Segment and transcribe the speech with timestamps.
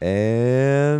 [0.00, 0.96] And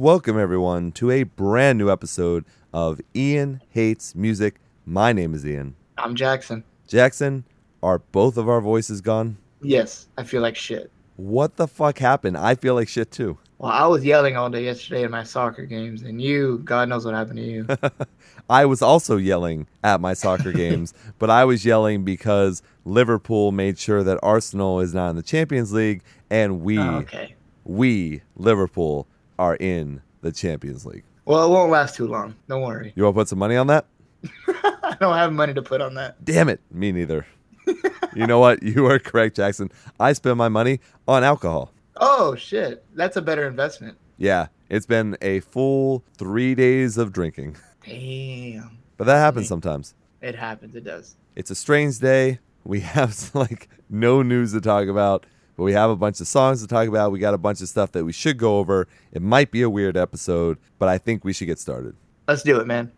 [0.00, 4.58] welcome everyone to a brand new episode of Ian Hates Music.
[4.86, 5.76] My name is Ian.
[5.98, 6.64] I'm Jackson.
[6.88, 7.44] Jackson,
[7.82, 9.36] are both of our voices gone?
[9.60, 10.90] Yes, I feel like shit.
[11.16, 12.38] What the fuck happened?
[12.38, 13.36] I feel like shit too.
[13.58, 17.04] Well, I was yelling all day yesterday in my soccer games, and you, God knows
[17.04, 17.66] what happened to you.
[18.48, 23.78] I was also yelling at my soccer games, but I was yelling because Liverpool made
[23.78, 27.34] sure that Arsenal is not in the Champions League and we Oh, okay.
[27.64, 29.06] We Liverpool
[29.38, 31.04] are in the Champions League.
[31.24, 32.34] Well, it won't last too long.
[32.48, 32.92] Don't worry.
[32.96, 33.86] You want to put some money on that?
[34.48, 36.22] I don't have money to put on that.
[36.24, 37.26] Damn it, me neither.
[38.14, 38.62] you know what?
[38.62, 39.70] You are correct, Jackson.
[39.98, 41.70] I spend my money on alcohol.
[41.96, 43.96] Oh shit, that's a better investment.
[44.18, 49.94] Yeah, it's been a full three days of drinking, Damn, but that happens sometimes.
[50.20, 50.74] it happens.
[50.74, 51.16] It does.
[51.36, 52.38] It's a strange day.
[52.64, 55.24] We have like no news to talk about,
[55.56, 57.12] but we have a bunch of songs to talk about.
[57.12, 58.88] We got a bunch of stuff that we should go over.
[59.12, 61.94] It might be a weird episode, but I think we should get started.
[62.26, 62.92] Let's do it, man.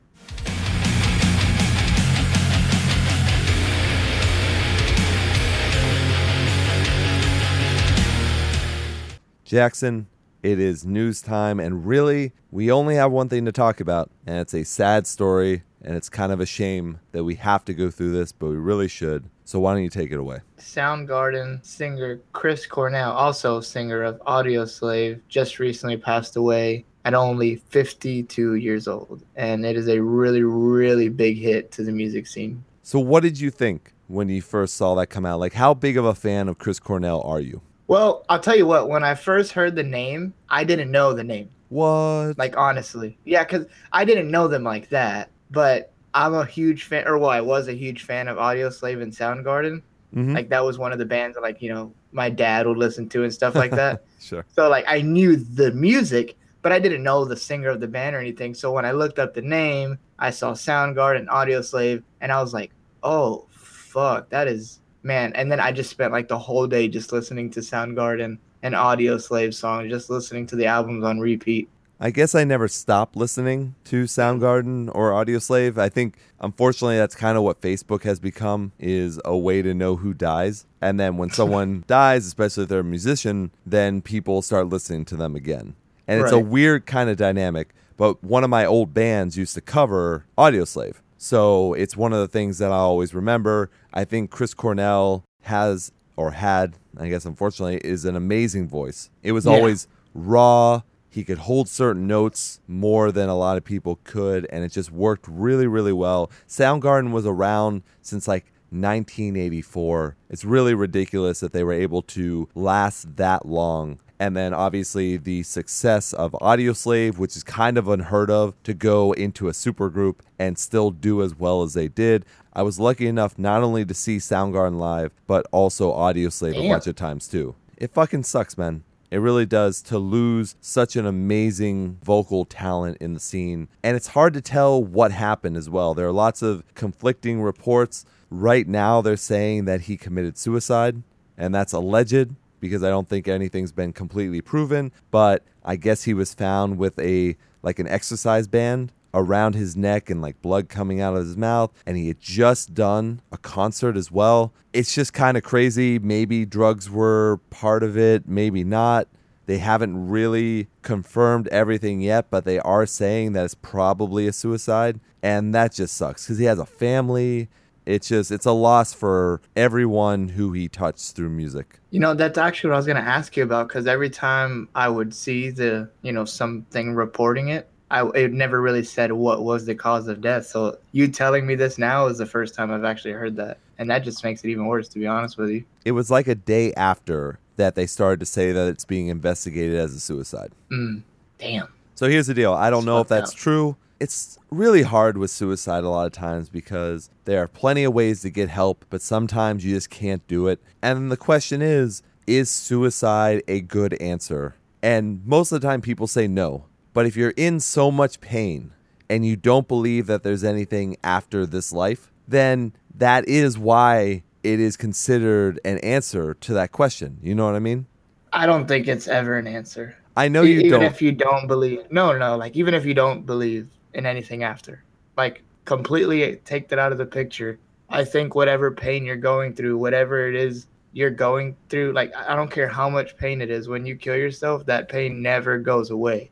[9.44, 10.08] Jackson,
[10.46, 14.38] it is news time, and really, we only have one thing to talk about, and
[14.38, 17.90] it's a sad story, and it's kind of a shame that we have to go
[17.90, 19.28] through this, but we really should.
[19.44, 20.42] So, why don't you take it away?
[20.58, 28.54] Soundgarden singer Chris Cornell, also singer of Audioslave, just recently passed away at only 52
[28.54, 32.64] years old, and it is a really, really big hit to the music scene.
[32.84, 35.40] So, what did you think when you first saw that come out?
[35.40, 37.62] Like, how big of a fan of Chris Cornell are you?
[37.88, 41.24] Well, I'll tell you what, when I first heard the name, I didn't know the
[41.24, 41.50] name.
[41.68, 42.34] What?
[42.36, 43.18] Like, honestly.
[43.24, 45.30] Yeah, because I didn't know them like that.
[45.50, 49.12] But I'm a huge fan, or well, I was a huge fan of Audioslave and
[49.12, 49.82] Soundgarden.
[50.14, 50.34] Mhm.
[50.34, 53.08] Like, that was one of the bands that, like, you know, my dad would listen
[53.10, 54.02] to and stuff like that.
[54.18, 54.44] Sure.
[54.56, 58.16] so, like, I knew the music, but I didn't know the singer of the band
[58.16, 58.54] or anything.
[58.54, 62.72] So, when I looked up the name, I saw Soundgarden, Audioslave, and I was like,
[63.04, 67.12] oh, fuck, that is man and then i just spent like the whole day just
[67.12, 71.68] listening to soundgarden and audioslave songs just listening to the albums on repeat
[71.98, 75.78] I guess I never stopped listening to Soundgarden or Audioslave.
[75.78, 79.96] I think unfortunately that's kind of what Facebook has become is a way to know
[79.96, 80.66] who dies.
[80.82, 85.16] And then when someone dies, especially if they're a musician, then people start listening to
[85.16, 85.74] them again.
[86.06, 89.60] And it's a weird kind of dynamic, but one of my old bands used to
[89.60, 90.96] cover Audioslave.
[91.26, 93.68] So it's one of the things that I always remember.
[93.92, 99.10] I think Chris Cornell has or had, I guess unfortunately, is an amazing voice.
[99.24, 99.54] It was Yeah.
[99.54, 100.82] always raw.
[101.10, 104.92] He could hold certain notes more than a lot of people could, and it just
[104.92, 106.30] worked really, really well.
[106.46, 110.16] Soundgarden was around since like 1984.
[110.28, 113.98] It's really ridiculous that they were able to last that long.
[114.18, 119.12] And then obviously the success of Audioslave, which is kind of unheard of to go
[119.12, 122.24] into a supergroup and still do as well as they did.
[122.52, 126.70] I was lucky enough not only to see Soundgarden live, but also Audioslave a Damn.
[126.70, 127.54] bunch of times too.
[127.76, 128.84] It fucking sucks, man.
[129.10, 133.68] It really does to lose such an amazing vocal talent in the scene.
[133.82, 135.94] And it's hard to tell what happened as well.
[135.94, 138.04] There are lots of conflicting reports.
[138.30, 141.02] Right now, they're saying that he committed suicide,
[141.36, 144.92] and that's alleged because I don't think anything's been completely proven.
[145.10, 150.10] But I guess he was found with a like an exercise band around his neck
[150.10, 153.96] and like blood coming out of his mouth and he had just done a concert
[153.96, 154.52] as well.
[154.74, 155.98] It's just kind of crazy.
[155.98, 159.08] Maybe drugs were part of it, maybe not.
[159.46, 165.00] They haven't really confirmed everything yet, but they are saying that it's probably a suicide
[165.22, 167.48] and that just sucks cuz he has a family.
[167.86, 171.78] It's just it's a loss for everyone who he touched through music.
[171.90, 174.68] you know that's actually what i was going to ask you about because every time
[174.74, 179.44] i would see the you know something reporting it I, it never really said what
[179.44, 182.72] was the cause of death so you telling me this now is the first time
[182.72, 185.50] i've actually heard that and that just makes it even worse to be honest with
[185.50, 189.06] you It was like a day after that they started to say that it's being
[189.06, 190.50] investigated as a suicide.
[190.70, 191.02] mm,
[191.38, 192.52] damn So here's the deal.
[192.52, 193.76] I don't It's know if that's true.
[193.98, 198.20] It's really hard with suicide a lot of times because there are plenty of ways
[198.22, 200.60] to get help, but sometimes you just can't do it.
[200.82, 204.56] And the question is is suicide a good answer?
[204.82, 206.66] And most of the time people say no.
[206.92, 208.72] But if you're in so much pain
[209.08, 214.60] and you don't believe that there's anything after this life, then that is why it
[214.60, 217.18] is considered an answer to that question.
[217.22, 217.86] You know what I mean?
[218.32, 220.82] i don't think it's ever an answer I know you even don't.
[220.82, 224.44] Even if you don't believe no no like even if you don't believe in anything
[224.44, 224.84] after
[225.16, 227.58] like completely take that out of the picture
[227.90, 232.34] i think whatever pain you're going through whatever it is you're going through, like, I
[232.34, 235.90] don't care how much pain it is, when you kill yourself, that pain never goes
[235.90, 236.30] away.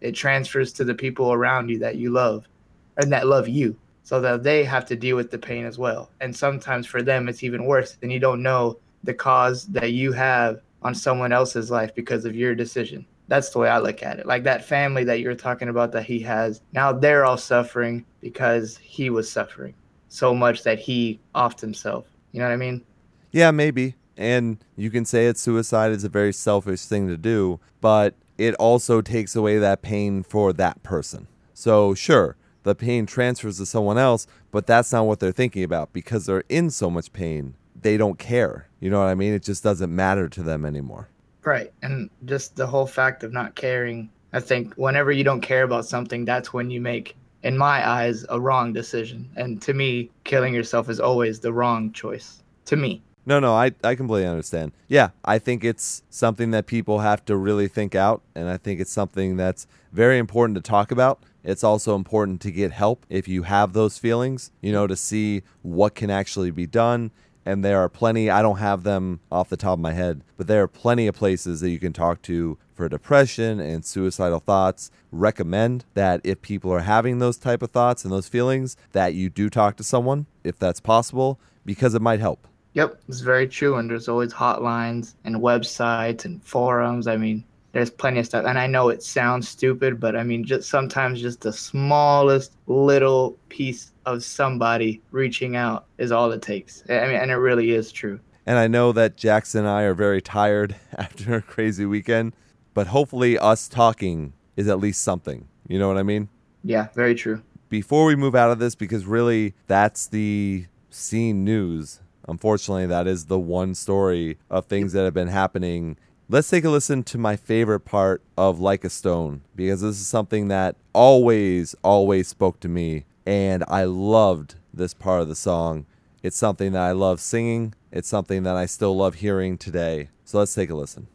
[0.00, 2.48] It transfers to the people around you that you love
[2.96, 6.08] and that love you so that they have to deal with the pain as well.
[6.22, 7.98] And sometimes for them, it's even worse.
[8.00, 12.34] And you don't know the cause that you have on someone else's life because of
[12.34, 13.04] your decision.
[13.28, 14.26] That's the way I look at it.
[14.26, 18.78] Like that family that you're talking about that he has, now they're all suffering because
[18.78, 19.74] he was suffering
[20.08, 22.06] so much that he offed himself.
[22.32, 22.84] You know what I mean?
[23.30, 23.94] Yeah, maybe.
[24.16, 28.54] And you can say that suicide is a very selfish thing to do, but it
[28.54, 31.28] also takes away that pain for that person.
[31.54, 35.92] So, sure, the pain transfers to someone else, but that's not what they're thinking about
[35.92, 37.54] because they're in so much pain.
[37.80, 38.68] They don't care.
[38.80, 39.34] You know what I mean?
[39.34, 41.08] It just doesn't matter to them anymore.
[41.44, 41.72] Right.
[41.82, 45.86] And just the whole fact of not caring, I think whenever you don't care about
[45.86, 49.30] something, that's when you make, in my eyes, a wrong decision.
[49.36, 52.42] And to me, killing yourself is always the wrong choice.
[52.66, 53.02] To me.
[53.24, 54.72] No, no, I, I completely understand.
[54.88, 58.22] Yeah, I think it's something that people have to really think out.
[58.34, 61.22] And I think it's something that's very important to talk about.
[61.44, 65.42] It's also important to get help if you have those feelings, you know, to see
[65.62, 67.10] what can actually be done.
[67.48, 70.48] And there are plenty, I don't have them off the top of my head, but
[70.48, 74.90] there are plenty of places that you can talk to for depression and suicidal thoughts.
[75.10, 79.30] Recommend that if people are having those type of thoughts and those feelings, that you
[79.30, 82.46] do talk to someone if that's possible, because it might help.
[82.74, 83.76] Yep, it's very true.
[83.76, 87.06] And there's always hotlines and websites and forums.
[87.06, 88.44] I mean, there's plenty of stuff.
[88.46, 93.38] And I know it sounds stupid, but I mean, just sometimes just the smallest little
[93.48, 96.82] piece of somebody reaching out is all it takes.
[96.88, 98.20] I mean, and it really is true.
[98.46, 102.32] And I know that Jackson and I are very tired after a crazy weekend,
[102.72, 105.48] but hopefully, us talking is at least something.
[105.66, 106.28] You know what I mean?
[106.64, 107.42] Yeah, very true.
[107.68, 112.00] Before we move out of this, because really that's the scene news.
[112.26, 115.98] Unfortunately, that is the one story of things that have been happening
[116.30, 120.06] Let's take a listen to my favorite part of Like a Stone because this is
[120.06, 123.06] something that always, always spoke to me.
[123.24, 125.86] And I loved this part of the song.
[126.22, 130.10] It's something that I love singing, it's something that I still love hearing today.
[130.26, 131.06] So let's take a listen.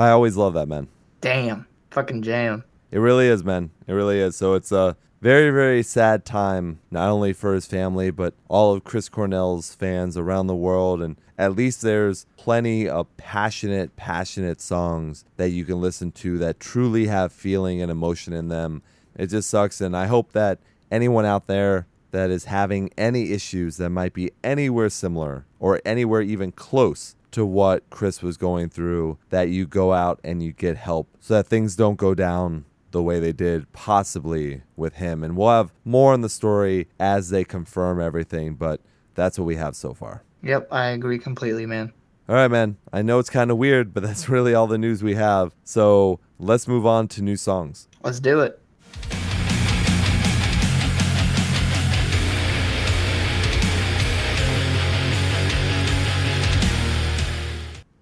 [0.00, 0.88] I always love that, man.
[1.20, 1.66] Damn.
[1.90, 2.64] Fucking jam.
[2.90, 3.70] It really is, man.
[3.86, 4.34] It really is.
[4.34, 8.82] So it's a very, very sad time, not only for his family, but all of
[8.82, 11.02] Chris Cornell's fans around the world.
[11.02, 16.60] And at least there's plenty of passionate, passionate songs that you can listen to that
[16.60, 18.80] truly have feeling and emotion in them.
[19.18, 19.82] It just sucks.
[19.82, 24.30] And I hope that anyone out there that is having any issues that might be
[24.42, 29.92] anywhere similar or anywhere even close to what Chris was going through that you go
[29.92, 33.72] out and you get help so that things don't go down the way they did
[33.72, 35.22] possibly with him.
[35.22, 38.80] And we'll have more on the story as they confirm everything, but
[39.14, 40.22] that's what we have so far.
[40.42, 41.92] Yep, I agree completely, man.
[42.28, 42.76] All right, man.
[42.92, 45.54] I know it's kind of weird, but that's really all the news we have.
[45.64, 47.88] So let's move on to new songs.
[48.02, 48.60] Let's do it.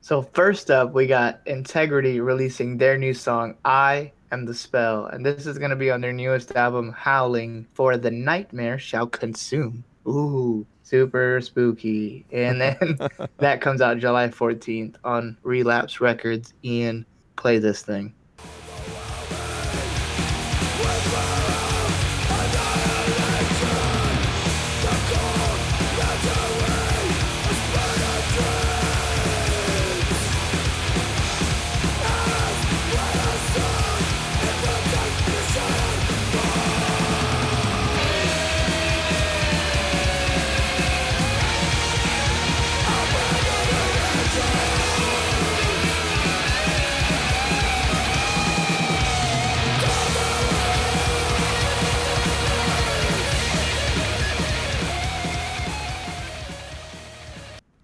[0.09, 5.27] So first up, we got Integrity releasing their new song "I Am the Spell," and
[5.27, 9.85] this is gonna be on their newest album, "Howling." For the nightmare shall consume.
[10.07, 12.25] Ooh, super spooky.
[12.33, 12.99] And then
[13.37, 16.55] that comes out July 14th on Relapse Records.
[16.65, 17.05] Ian,
[17.37, 18.15] play this thing.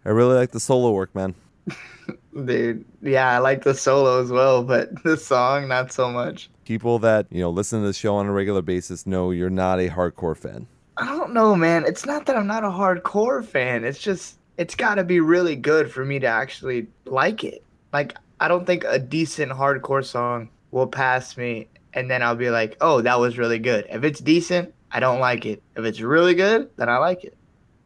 [0.05, 1.35] I really like the solo work, man.
[2.45, 6.51] Dude, yeah, I like the solo as well, but the song, not so much.
[6.65, 9.81] People that, you know, listen to the show on a regular basis know you're not
[9.81, 10.67] a hardcore fan.
[10.97, 11.85] I don't know, man.
[11.87, 13.85] It's not that I'm not a hardcore fan.
[13.85, 17.65] It's just, it's got to be really good for me to actually like it.
[17.93, 22.51] Like, I don't think a decent hardcore song will pass me, and then I'll be
[22.51, 23.87] like, oh, that was really good.
[23.91, 25.63] If it's decent, I don't like it.
[25.77, 27.37] If it's really good, then I like it.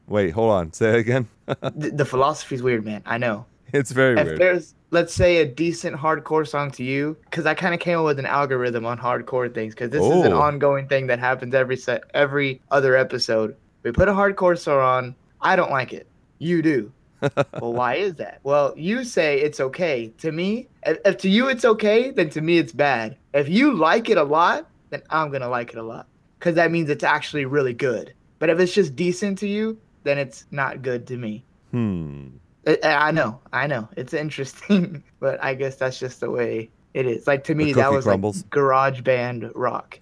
[0.08, 0.72] Wait, hold on.
[0.72, 1.28] Say it again.
[1.46, 3.02] the, the philosophy's weird, man.
[3.06, 3.46] I know.
[3.72, 4.18] It's very weird.
[4.26, 4.40] if weird.
[4.40, 8.06] there's let's say a decent hardcore song to you because i kind of came up
[8.06, 10.40] with an algorithm on hardcore things because this is an Oh.
[10.40, 15.14] ongoing thing that happens every set every other episode we put a hardcore song on
[15.42, 16.06] i don't like it
[16.38, 16.90] you do
[17.60, 21.48] well why is that well you say it's okay to me if, if to you
[21.48, 25.30] it's okay then to me it's bad if you like it a lot then i'm
[25.30, 26.06] gonna like it a lot
[26.38, 30.18] because that means it's actually really good but if it's just decent to you then
[30.18, 32.28] it's not good to me Hmm.
[32.66, 33.88] I, I know, I know.
[33.96, 37.26] It's interesting, but I guess that's just the way it is.
[37.26, 38.42] Like to me, that was crumbles.
[38.42, 39.98] like garage band rock.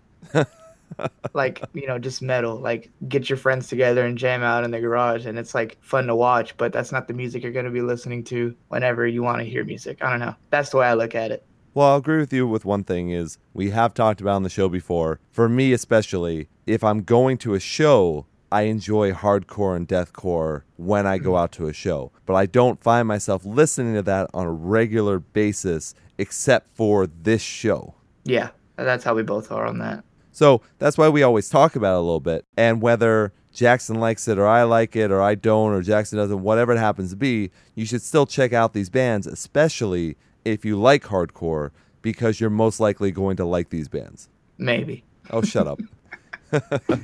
[1.34, 2.56] like you know, just metal.
[2.56, 6.06] Like get your friends together and jam out in the garage, and it's like fun
[6.06, 6.56] to watch.
[6.56, 9.64] But that's not the music you're gonna be listening to whenever you want to hear
[9.64, 10.02] music.
[10.02, 10.34] I don't know.
[10.50, 11.44] That's the way I look at it.
[11.74, 14.48] Well, I'll agree with you with one thing is we have talked about on the
[14.48, 15.20] show before.
[15.30, 18.24] For me especially, if I'm going to a show,
[18.56, 22.10] I enjoy hardcore and deathcore when I go out to a show.
[22.24, 27.42] But I don't find myself listening to that on a regular basis except for this
[27.42, 27.96] show.
[28.24, 30.04] Yeah, that's how we both are on that.
[30.32, 32.46] So that's why we always talk about it a little bit.
[32.56, 36.42] And whether Jackson likes it or I like it or I don't or Jackson doesn't,
[36.42, 40.80] whatever it happens to be, you should still check out these bands, especially if you
[40.80, 44.30] like hardcore, because you're most likely going to like these bands.
[44.56, 45.04] Maybe.
[45.28, 45.78] Oh, shut up.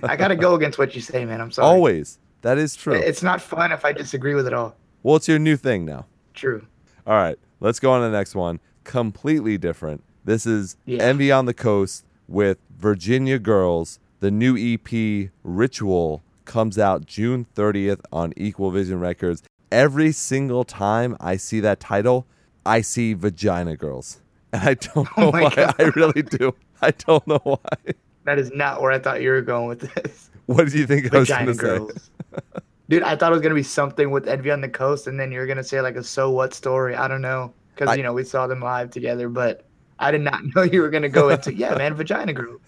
[0.03, 1.41] I gotta go against what you say, man.
[1.41, 1.67] I'm sorry.
[1.69, 2.19] Always.
[2.43, 2.95] That is true.
[2.95, 4.75] It's not fun if I disagree with it all.
[5.03, 6.07] Well, it's your new thing now.
[6.35, 6.67] True.
[7.07, 8.61] All right, let's go on to the next one.
[8.85, 10.03] Completely different.
[10.25, 11.03] This is Yeah.
[11.03, 13.99] Envy on the Coast with Virginia Girls.
[14.21, 19.43] The new EP Ritual comes out June 30th on Equal Vision Records.
[19.71, 22.27] Every single time I see that title,
[22.67, 24.21] I see Vagina Girls.
[24.53, 25.51] And I don't oh know Oh why.
[25.55, 25.75] God.
[25.79, 26.55] I really do.
[26.81, 27.59] I don't know why.
[28.25, 30.29] That is not where I thought you were going with this.
[30.47, 31.63] What did you think I was going Vagina to say?
[31.63, 32.11] girls.
[32.89, 35.31] Dude, I thought it was gonna be something with Envy on the Coast, and then
[35.31, 36.97] you're gonna say like a so what story.
[36.97, 39.65] I don't know, because you know we saw them live together, but
[40.01, 42.61] I did not know you were gonna go into yeah, man, Vagina Group.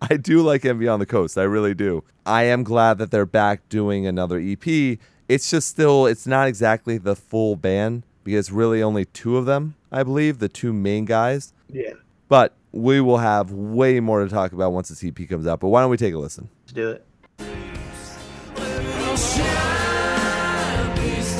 [0.00, 1.36] I do like Envy on the Coast.
[1.36, 2.04] I really do.
[2.24, 4.98] I am glad that they're back doing another EP.
[5.28, 9.74] It's just still, it's not exactly the full band because really only two of them,
[9.90, 11.52] I believe, the two main guys.
[11.68, 11.94] Yeah,
[12.28, 15.60] But we will have way more to talk about once this EP comes out.
[15.60, 16.48] But why don't we take a listen?
[16.64, 17.06] let's do it.
[20.96, 21.36] Please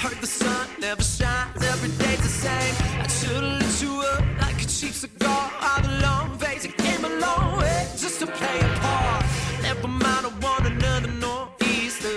[0.00, 2.74] Heard the sun never shines, every day's the same.
[3.02, 5.52] I should've lit you up like a cheap cigar.
[5.60, 9.26] All the long days, it came a long way just to play a part.
[9.60, 12.16] Never mind, I want another northeaster.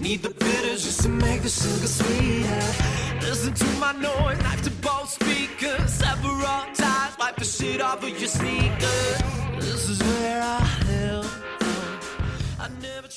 [0.00, 2.64] Need the bitters just to make the sugar sweeter.
[3.20, 5.92] Listen to my noise, knife to both speakers.
[5.92, 6.40] Several
[6.72, 9.18] times, wipe the shit off of your sneakers.
[9.58, 11.44] This is where I live.
[12.58, 13.08] I never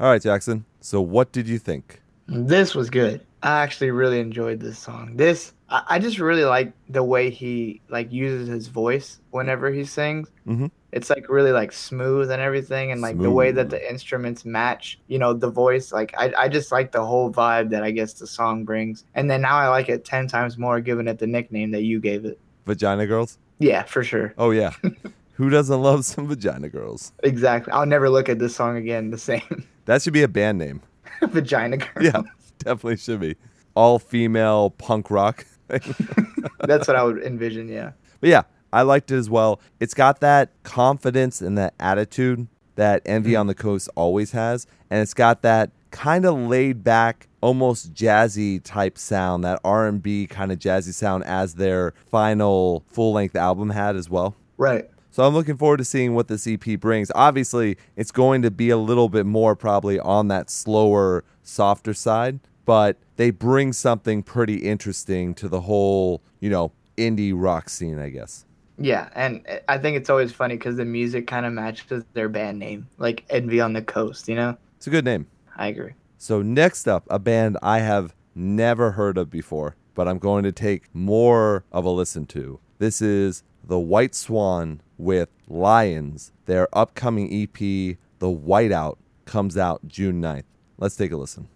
[0.00, 0.64] All right, Jackson.
[0.80, 1.99] So what did you think?
[2.30, 3.20] This was good.
[3.42, 5.16] I actually really enjoyed this song.
[5.16, 9.84] This I, I just really like the way he like uses his voice whenever he
[9.84, 10.30] sings.
[10.46, 10.66] Mm-hmm.
[10.92, 14.98] It's like really like smooth and everything, and like the way that the instruments match.
[15.06, 15.92] You know, the voice.
[15.92, 19.04] Like I I just like the whole vibe that I guess the song brings.
[19.14, 22.00] And then now I like it ten times more, given it the nickname that you
[22.00, 22.38] gave it.
[22.66, 23.38] Vagina Girls?
[23.58, 24.34] Yeah, for sure.
[24.38, 24.72] Oh yeah.
[25.34, 27.12] Who doesn't love some Vagina Girls?
[27.22, 27.72] Exactly.
[27.72, 29.64] I'll never look at this song again the same.
[29.86, 30.82] That should be a band name.
[31.28, 31.88] Vagina girl.
[32.00, 32.22] Yeah,
[32.58, 33.36] definitely should be.
[33.74, 35.46] All female punk rock.
[35.68, 37.68] That's what I would envision.
[37.68, 37.92] Yeah.
[38.20, 39.60] But yeah, I liked it as well.
[39.78, 43.40] It's got that confidence and that attitude that Envy mm-hmm.
[43.40, 48.62] on the Coast always has, and it's got that kind of laid back, almost jazzy
[48.62, 54.08] type sound, that R&B kind of jazzy sound as their final full-length album had as
[54.08, 54.36] well.
[54.56, 54.88] Right.
[55.10, 57.10] So I'm looking forward to seeing what this EP brings.
[57.14, 62.38] Obviously, it's going to be a little bit more probably on that slower, softer side,
[62.64, 68.10] but they bring something pretty interesting to the whole, you know, indie rock scene, I
[68.10, 68.44] guess.
[68.78, 72.58] Yeah, and I think it's always funny because the music kind of matches their band
[72.58, 74.28] name, like Envy on the Coast.
[74.28, 74.56] You know.
[74.76, 75.26] It's a good name.
[75.56, 75.92] I agree.
[76.16, 80.52] So next up, a band I have never heard of before, but I'm going to
[80.52, 82.60] take more of a listen to.
[82.78, 86.32] This is The White Swan with Lions.
[86.46, 90.44] Their upcoming EP, The Whiteout, comes out June 9th.
[90.78, 91.48] Let's take a listen.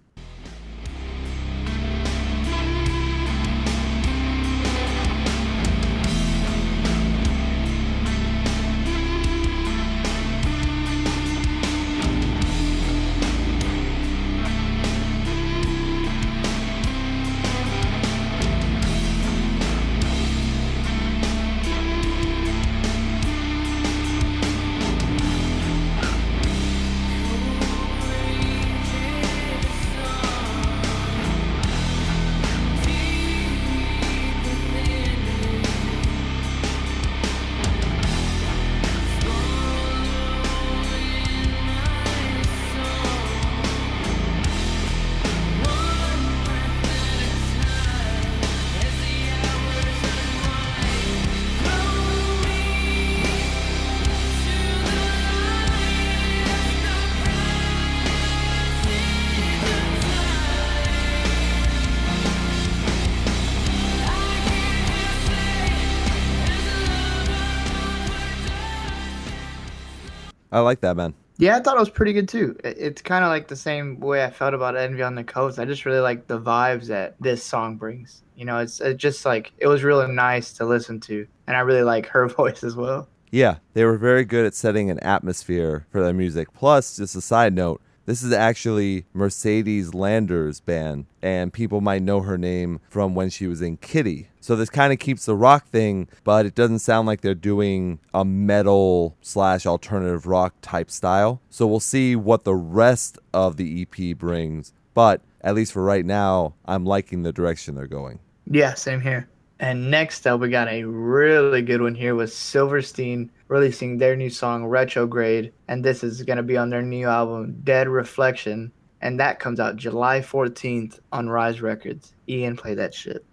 [70.54, 71.12] I like that, man.
[71.36, 72.56] Yeah, I thought it was pretty good too.
[72.62, 75.58] It- It's kind of like the same way I felt about Envy on the Coast.
[75.58, 78.22] I just really like the vibes that this song brings.
[78.36, 81.60] You know, it's, it's just like it was really nice to listen to, and I
[81.60, 83.08] really like her voice as well.
[83.32, 86.52] Yeah, they were very good at setting an atmosphere for their music.
[86.54, 92.20] Plus, just a side note, this is actually Mercedes Lander's band, and people might know
[92.20, 94.28] her name from when she was in Kittie.
[94.40, 97.98] So this kind of keeps the rock thing, but it doesn't sound like they're doing
[98.12, 101.40] a metal slash alternative rock type style.
[101.48, 104.74] So we'll see what the rest of the EP brings.
[104.92, 108.20] But at least for right now, I'm liking the direction they're going.
[108.46, 109.28] Yeah, same here.
[109.60, 114.30] And next up, we got a really good one here with Silverstein releasing their new
[114.30, 119.20] song Retrograde, and this is going to be on their new album Dead Reflection, and
[119.20, 122.14] that comes out July 14th on Rise Records.
[122.28, 123.24] Ian, play that shit.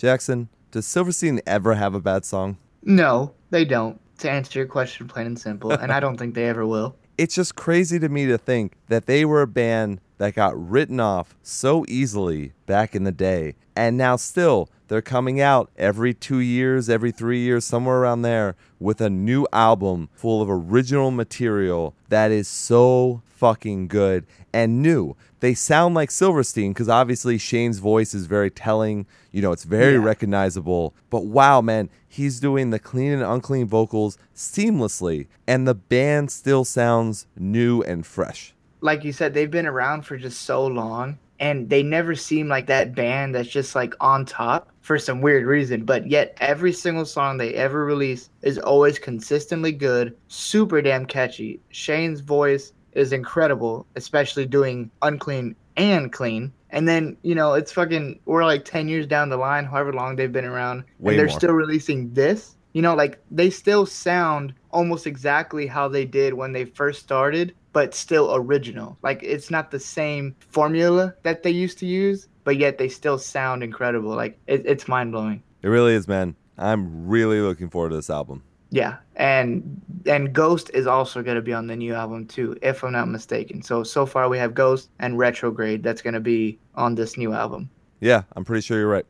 [0.00, 2.56] Jackson, does Silverstein ever have a bad song?
[2.82, 4.00] No, they don't.
[4.20, 6.96] To answer your question, plain and simple, and I don't think they ever will.
[7.18, 11.00] it's just crazy to me to think that they were a band that got written
[11.00, 13.54] off so easily back in the day.
[13.74, 18.54] And now, still, they're coming out every two years, every three years, somewhere around there,
[18.78, 25.16] with a new album full of original material that is so fucking good and new.
[25.38, 29.06] They sound like Silverstein because obviously Shane's voice is very telling.
[29.32, 30.04] You know, it's very Yeah.
[30.04, 30.92] recognizable.
[31.08, 36.66] But wow, man, he's doing the clean and unclean vocals seamlessly, and the band still
[36.66, 38.52] sounds new and fresh.
[38.80, 42.66] Like you said, they've been around for just so long and they never seem like
[42.66, 45.84] that band that's just like on top for some weird reason.
[45.84, 51.60] But yet every single song they ever release is always consistently good, super damn catchy.
[51.70, 56.52] Shane's voice is incredible, especially doing unclean and clean.
[56.70, 60.16] And then, you know, it's fucking we're like ten years down the line, however long
[60.16, 61.38] they've been around, Way and they're more.
[61.38, 62.56] still releasing this.
[62.74, 67.54] You know, like they still sound almost exactly how they did when they first started,
[67.72, 68.98] but still original.
[69.02, 73.18] Like it's not the same formula that they used to use, but yet they still
[73.18, 74.14] sound incredible.
[74.14, 75.42] Like it, it's mind blowing.
[75.62, 76.36] It really is, man.
[76.58, 78.42] I'm really looking forward to this album.
[78.70, 82.84] Yeah, and and Ghost is also going to be on the new album too, if
[82.84, 83.62] I'm not mistaken.
[83.62, 87.32] So so far we have Ghost and Retrograde that's going to be on this new
[87.32, 87.68] album.
[88.00, 89.06] Yeah, I'm pretty sure you're right.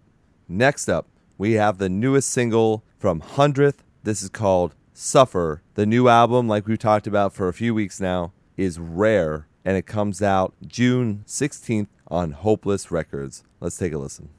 [0.48, 3.84] Next up, we have the newest single from Hundredth.
[4.02, 5.62] This is called Suffer.
[5.74, 9.76] The new album, like we've talked about for a few weeks now, is Rare, and
[9.76, 13.44] it comes out June 16th on Hopeless Records.
[13.60, 14.30] Let's take a listen.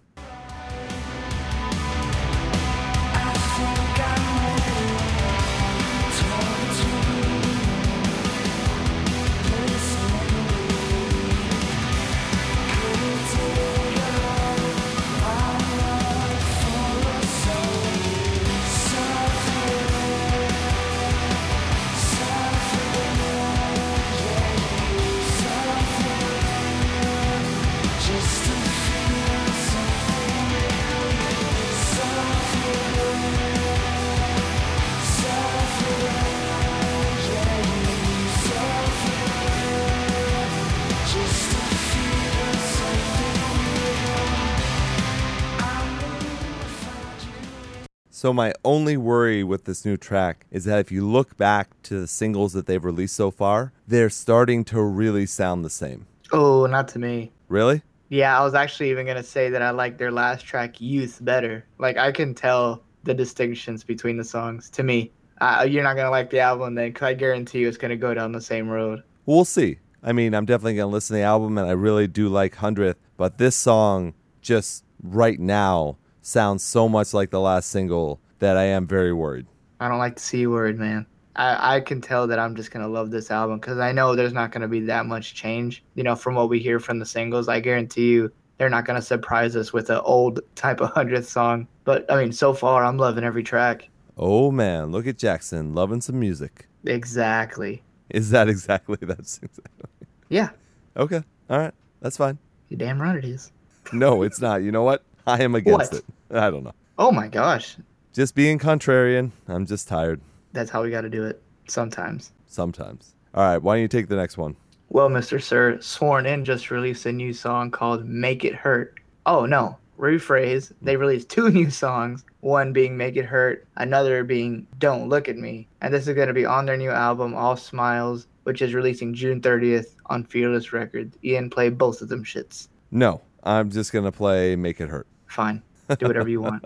[48.32, 52.00] So my only worry with this new track is that if you look back to
[52.00, 56.08] the singles that they've released so far, they're starting to really sound the same.
[56.32, 57.34] Oh, not to me.
[57.50, 57.82] Really?
[58.08, 61.66] Yeah, I was actually even gonna say that I like their last track, "Youth," better.
[61.78, 64.70] Like I can tell the distinctions between the songs.
[64.70, 67.76] To me, uh, you're not gonna like the album then, 'cause I guarantee you it's
[67.76, 69.04] gonna go down the same road.
[69.26, 69.80] We'll see.
[70.02, 72.56] I mean, I'm definitely going to listen to the album and I really do like
[72.56, 78.58] Hundredth, but this song just right now sounds so much like the last single that
[78.58, 79.48] I am very worried.
[79.80, 81.06] I don't like the c word, man.
[81.36, 84.34] I, I can tell that I'm just gonna love this album because I know there's
[84.34, 85.84] not gonna be that much change.
[85.96, 89.02] You know, from what we hear from the singles, I guarantee you they're not gonna
[89.02, 91.68] surprise us with an old type of hundredth song.
[91.84, 93.90] But I mean, so far I'm loving every track.
[94.18, 96.68] Oh man, look at Jackson loving some music.
[96.86, 97.82] Exactly.
[98.10, 99.90] Is that exactly that's exactly
[100.30, 100.50] Yeah,
[100.98, 101.24] Okay.
[101.50, 101.74] All right.
[102.02, 102.38] That's fine.
[102.70, 103.52] you damn right it is.
[103.94, 104.62] No, it's not.
[104.64, 105.04] You know what?
[105.32, 106.04] I am against What?
[106.30, 106.38] it.
[106.38, 106.74] I don't know.
[106.98, 107.78] Oh my gosh,
[108.14, 109.32] Just being contrarian.
[109.48, 110.20] I'm just tired
[110.54, 112.34] that's how we got to do it sometimes.
[112.48, 113.16] sometimes.
[113.34, 113.58] All right.
[113.58, 114.58] Why don't you take the next one?
[114.90, 115.42] Well, Mr.
[115.42, 118.96] Sir, Sworn In just released a new song called Make It Hurt.
[119.26, 120.74] Oh, no, rephrase.
[120.82, 125.38] They released two new songs, one being Make It Hurt, another being Don't Look at
[125.38, 125.70] Me.
[125.80, 129.14] And this is going to be on their new album, All Smiles, which is releasing
[129.14, 131.18] June 30th on Fearless Records.
[131.24, 132.68] Ian, play both of them shits.
[132.92, 135.08] No, I'm just going to play Make It Hurt.
[135.32, 135.64] Fine.
[135.98, 136.64] Do whatever you want.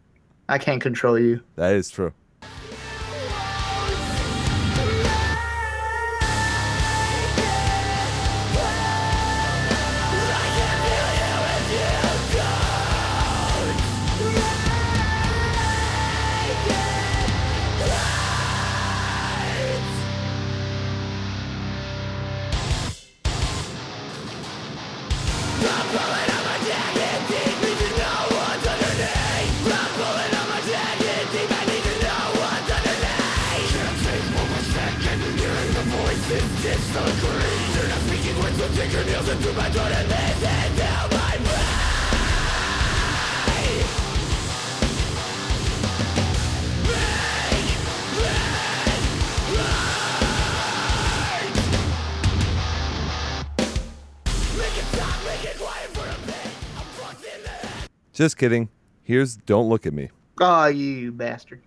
[0.48, 1.42] I can't control you.
[1.56, 2.14] That is true.
[58.16, 58.70] Just kidding.
[59.02, 60.08] Here's Don't Look at Me.
[60.40, 61.60] Oh, you bastard.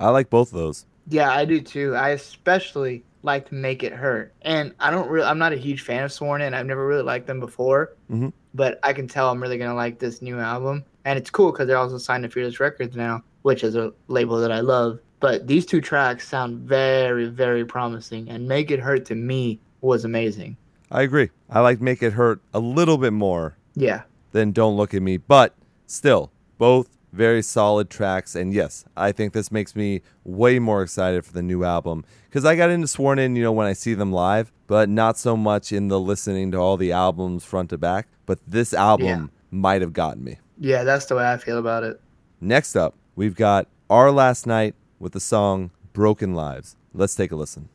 [0.00, 0.86] I like both of those.
[1.08, 1.94] Yeah, I do too.
[1.94, 4.32] I especially like Make It Hurt.
[4.42, 6.54] And I don't really I'm not a huge fan of Sworn In.
[6.54, 7.92] I've never really liked them before.
[8.10, 8.32] Mhm.
[8.54, 10.84] But I can tell I'm really going to like this new album.
[11.04, 14.40] And it's cool cuz they're also signed to Fearless Records now, which is a label
[14.40, 14.98] that I love.
[15.20, 20.04] But these two tracks sound very very promising and Make It Hurt to me was
[20.04, 20.56] amazing.
[20.90, 21.30] I agree.
[21.50, 24.02] I like Make It Hurt a little bit more Yeah.
[24.32, 25.54] than Don't Look at Me, but
[25.86, 28.34] still, both very solid tracks.
[28.34, 32.44] And yes, I think this makes me way more excited for the new album because
[32.44, 35.36] I got into Sworn In, you know, when I see them live, but not so
[35.36, 38.08] much in the listening to all the albums front to back.
[38.26, 39.26] But this album Yeah.
[39.50, 40.38] might have gotten me.
[40.58, 42.00] Yeah, that's the way I feel about it.
[42.40, 46.76] Next up, we've got Our Last Night with the song Broken Lives.
[46.94, 47.68] Let's take a listen.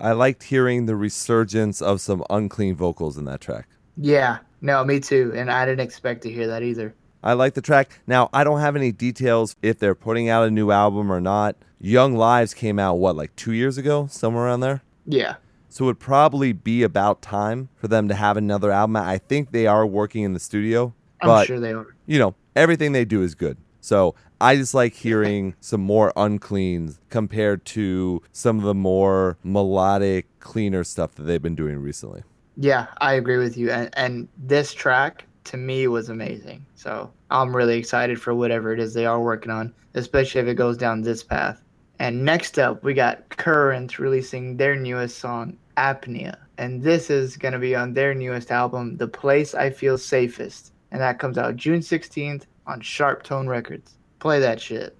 [0.00, 3.68] I liked hearing the resurgence of some unclean vocals in that track.
[3.96, 4.38] Yeah.
[4.62, 5.32] No, me too.
[5.34, 6.94] And I didn't expect to hear that either.
[7.22, 8.00] I like the track.
[8.06, 11.56] Now, I don't have any details if they're putting out a new album or not.
[11.80, 14.06] Young Lives came out, what, like two years ago?
[14.10, 14.82] Somewhere around there?
[15.06, 15.36] Yeah.
[15.68, 18.96] So it would probably be about time for them to have another album.
[18.96, 21.86] I think they are working in the studio, I'm but sure they are.
[22.06, 23.56] you know, everything they do is good.
[23.80, 30.26] So I just like hearing some more uncleans compared to some of the more melodic,
[30.40, 32.22] cleaner stuff that they've been doing recently.
[32.56, 33.70] Yeah, I agree with you.
[33.70, 36.64] And, and this track to me was amazing.
[36.74, 40.54] So I'm really excited for whatever it is they are working on, especially if it
[40.54, 41.62] goes down this path.
[41.98, 46.36] And next up, we got Current releasing their newest song, Apnea.
[46.56, 50.72] And this is going to be on their newest album, The Place I Feel Safest.
[50.90, 53.96] And that comes out June 16th on Sharp Tone Records.
[54.18, 54.96] Play that shit.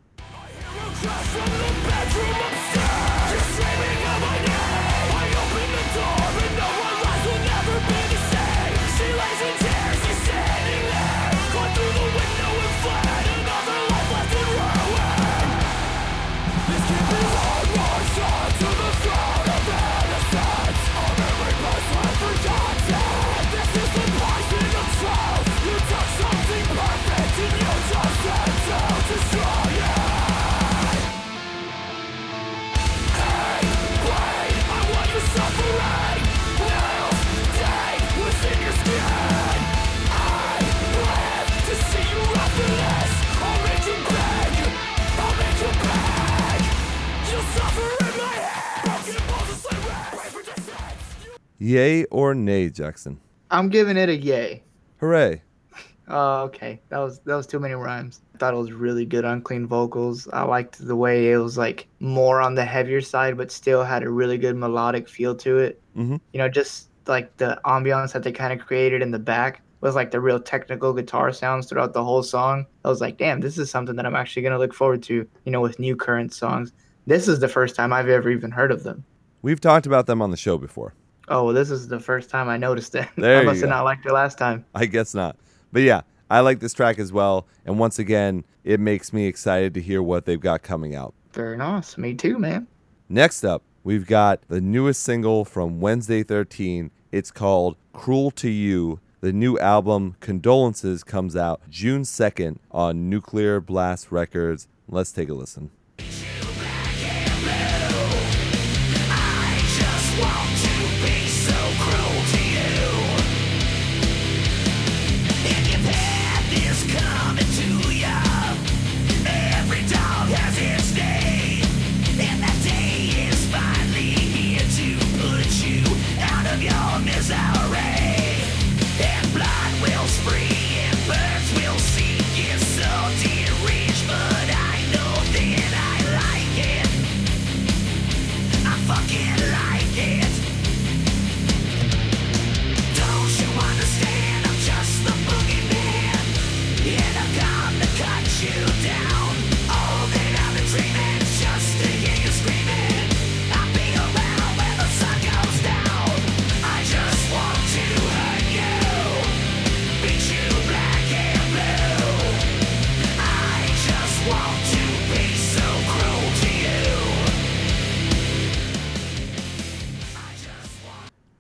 [51.63, 53.21] Yay or nay, Jackson?
[53.51, 54.63] I'm giving it a yay.
[54.99, 55.43] Hooray.
[56.13, 56.81] Oh, okay.
[56.89, 58.21] That was that was too many rhymes.
[58.35, 60.27] I thought it was really good on clean vocals.
[60.33, 64.03] I liked the way it was like more on the heavier side, but still had
[64.03, 65.81] a really good melodic feel to it.
[65.97, 66.21] Mhm.
[66.33, 69.95] You know, just like the ambiance that they kind of created in the back was
[69.95, 72.67] like the real technical guitar sounds throughout the whole song.
[72.85, 75.25] I was like, damn, this is something that I'm actually gonna look forward to.
[75.45, 76.73] You know, with new current songs.
[77.07, 79.05] This is the first time I've ever even heard of them.
[79.43, 80.95] We've talked about them on the show before.
[81.31, 83.07] Oh, well, this is the first time I noticed it.
[83.17, 84.65] There I must have not liked it last time.
[84.75, 85.37] I guess not.
[85.73, 87.47] But yeah, I like this track as well.
[87.65, 91.15] And once again, it makes me excited to hear what they've got coming out.
[91.33, 91.97] Very nice.
[91.97, 92.67] Me too, man.
[93.09, 96.91] Next up, we've got the newest single from Wednesday 13.
[97.13, 98.99] It's called Cruel to You.
[99.21, 104.67] The new album, Condolences, comes out June 2nd on Nuclear Blast Records.
[104.89, 105.71] Let's take a listen.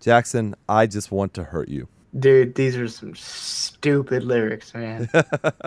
[0.00, 1.88] Jackson, I just want to hurt you.
[2.18, 5.08] Dude, these are some stupid lyrics, man.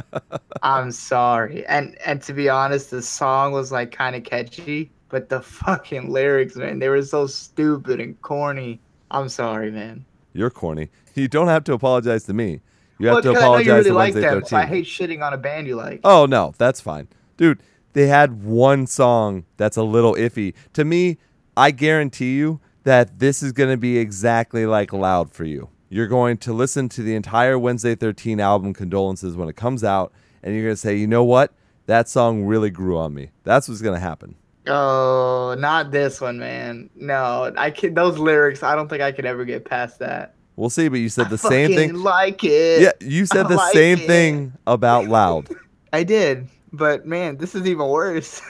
[0.63, 1.65] I'm sorry.
[1.67, 6.11] And and to be honest, the song was like kind of catchy, but the fucking
[6.11, 8.81] lyrics, man, they were so stupid and corny.
[9.11, 10.03] I'm sorry, man.
[10.33, 10.89] You're corny.
[11.15, 12.59] You don't have to apologize to me.
[12.99, 14.41] You have Well, to 'cause I know apologize you really to like Wednesday them.
[14.41, 14.59] 13.
[14.59, 16.01] I hate shitting on a band you like.
[16.03, 17.07] Oh no, that's fine.
[17.37, 17.61] Dude,
[17.93, 20.53] they had one song that's a little iffy.
[20.73, 21.19] To me,
[21.55, 25.69] I guarantee you that this is going to be exactly like Loud for you.
[25.89, 30.11] You're going to listen to the entire Wednesday 13 album Condolences when it comes out
[30.41, 31.53] and you're going to say, "You know what?
[31.85, 34.35] That song really grew on me." That's what's going to happen.
[34.67, 36.89] Oh, not this one, man.
[36.95, 37.93] No, I can.
[37.93, 40.35] Those lyrics, I don't think I could ever get past that.
[40.55, 41.93] We'll see, but you said the I same thing.
[41.95, 42.81] Like it.
[42.81, 44.07] Yeah, you said I the like same it.
[44.07, 45.49] thing about Loud.
[45.93, 48.41] I did, but man, this is even worse.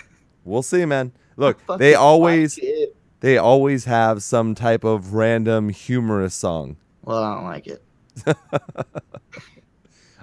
[0.46, 1.13] We'll see, man.
[1.38, 2.92] Look, they always like.
[3.23, 6.75] They always have some type of random humorous song.
[7.03, 7.81] Well, I don't like it.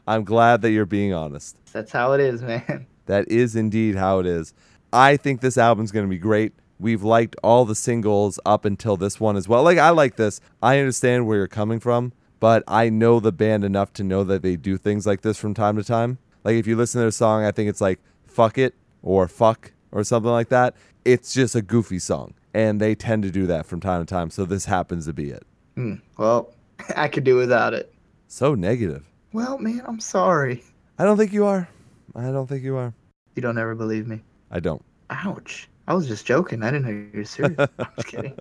[0.06, 1.56] I'm glad that you're being honest.
[1.72, 2.86] That's how it is, man.
[3.06, 4.54] That is indeed how it is.
[4.92, 6.52] I think this album's going to be great.
[6.78, 9.64] We've liked all the singles up until this one as well.
[9.64, 10.40] Like, I like this.
[10.62, 14.42] I understand where you're coming from, but I know the band enough to know that
[14.42, 16.18] they do things like this from time to time.
[16.44, 19.72] Like, if you listen to their song, I think it's like Fuck It or Fuck
[19.90, 20.76] or something like that.
[21.04, 22.34] It's just a goofy song.
[22.54, 24.30] And they tend to do that from time to time.
[24.30, 25.44] So this happens to be it.
[25.76, 26.52] Hmm, Well,
[26.96, 27.94] I could do without it.
[28.28, 29.06] So negative.
[29.32, 30.62] Well, man, I'm sorry.
[30.98, 31.68] I don't think you are.
[32.16, 32.92] I don't think you are.
[33.36, 34.20] You don't ever believe me.
[34.50, 34.82] I don't.
[35.10, 35.68] Ouch.
[35.86, 36.62] I was just joking.
[36.62, 37.56] I didn't know you were serious.
[37.58, 38.36] I'm just kidding.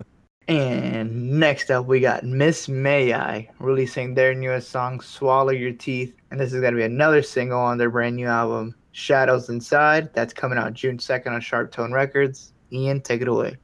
[0.47, 6.15] And next up, we got Miss May I releasing their newest song, Swallow Your Teeth.
[6.31, 10.11] And this is going to be another single on their brand new album, Shadows Inside.
[10.13, 12.53] That's coming out June 2nd on Sharp Tone Records.
[12.71, 13.57] Ian, take it away.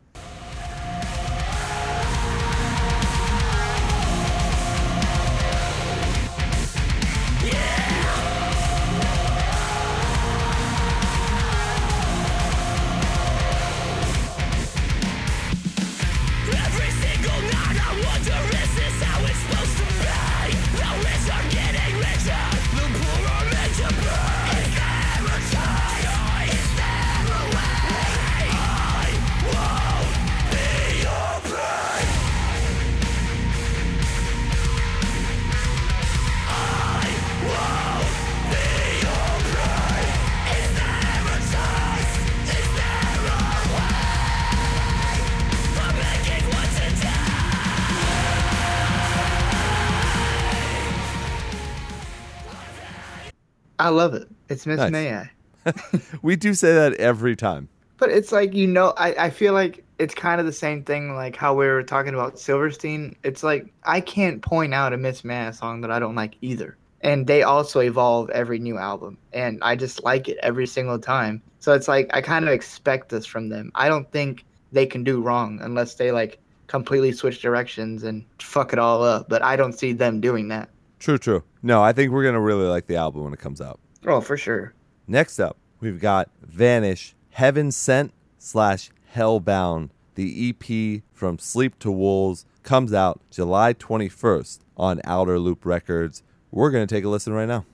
[53.79, 54.27] I love it.
[54.49, 54.91] It's Miss Nice.
[54.91, 55.31] May I.
[56.21, 57.69] We do say that every time.
[57.97, 61.15] But it's like you know, I, I feel like it's kind of the same thing
[61.15, 63.15] like how we were talking about Silverstein.
[63.23, 66.35] It's like I can't point out a Miss May I song that I don't like
[66.41, 66.77] either.
[67.01, 69.17] And they also evolve every new album.
[69.31, 71.41] And I just like it every single time.
[71.59, 73.71] So it's like I kind of expect this from them.
[73.75, 78.73] I don't think they can do wrong unless they like completely switch directions and fuck
[78.73, 79.29] it all up.
[79.29, 80.69] But I don't see them doing that.
[80.99, 81.43] True, true.
[81.61, 83.79] No, I think we're going to really like the album when it comes out.
[84.05, 84.73] Oh, for sure.
[85.07, 89.89] Next up, we've got Vanish, Heaven Sent slash Hellbound.
[90.15, 96.23] The EP from Sleep to Wolves comes out July 21st on Outer Loop Records.
[96.51, 97.65] We're going to take a listen right now.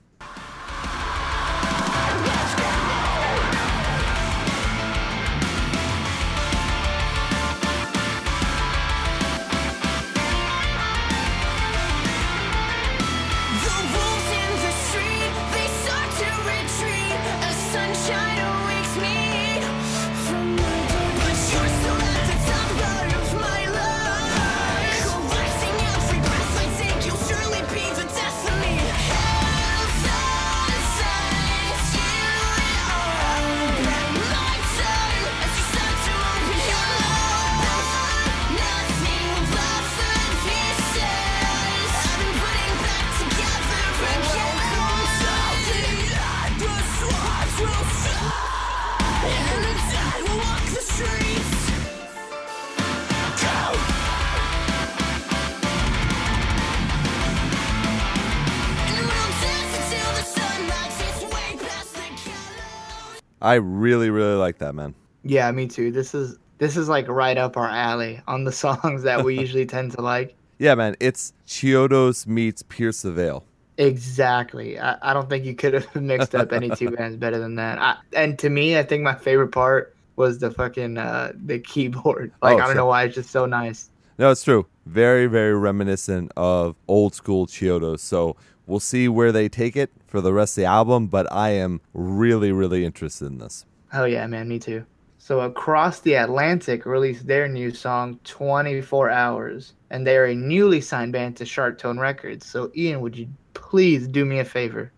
[63.52, 64.96] I really, really like that, man.
[65.24, 65.92] Yeah, me too.
[65.92, 69.66] This is this is like right up our alley on the songs that we usually
[69.66, 70.36] tend to like.
[70.58, 70.96] Yeah, man.
[71.02, 73.44] It's Chiodos meets Pierce the Veil.
[73.78, 74.80] Exactly.
[74.80, 77.78] I, I don't think you could have mixed up any two bands better than that.
[77.80, 82.32] I, and to me, I think my favorite part was the fucking uh, the keyboard.
[82.42, 82.76] Like Oh, I don't sure.
[82.76, 83.90] know why it's just so nice.
[84.18, 84.66] No, it's true.
[84.86, 88.00] Very, very reminiscent of old school Chiodos.
[88.00, 88.38] So
[88.72, 91.82] we'll see where they take it for the rest of the album, but I am
[91.94, 93.66] really, really interested in this.
[93.94, 94.86] Oh yeah, man, me too.
[95.18, 100.82] So Across the Atlantic released their new song 24 Hours, and they are a newly
[100.82, 102.46] signed band to Sharp Tone Records.
[102.46, 104.92] So Ian, would you please do me a favor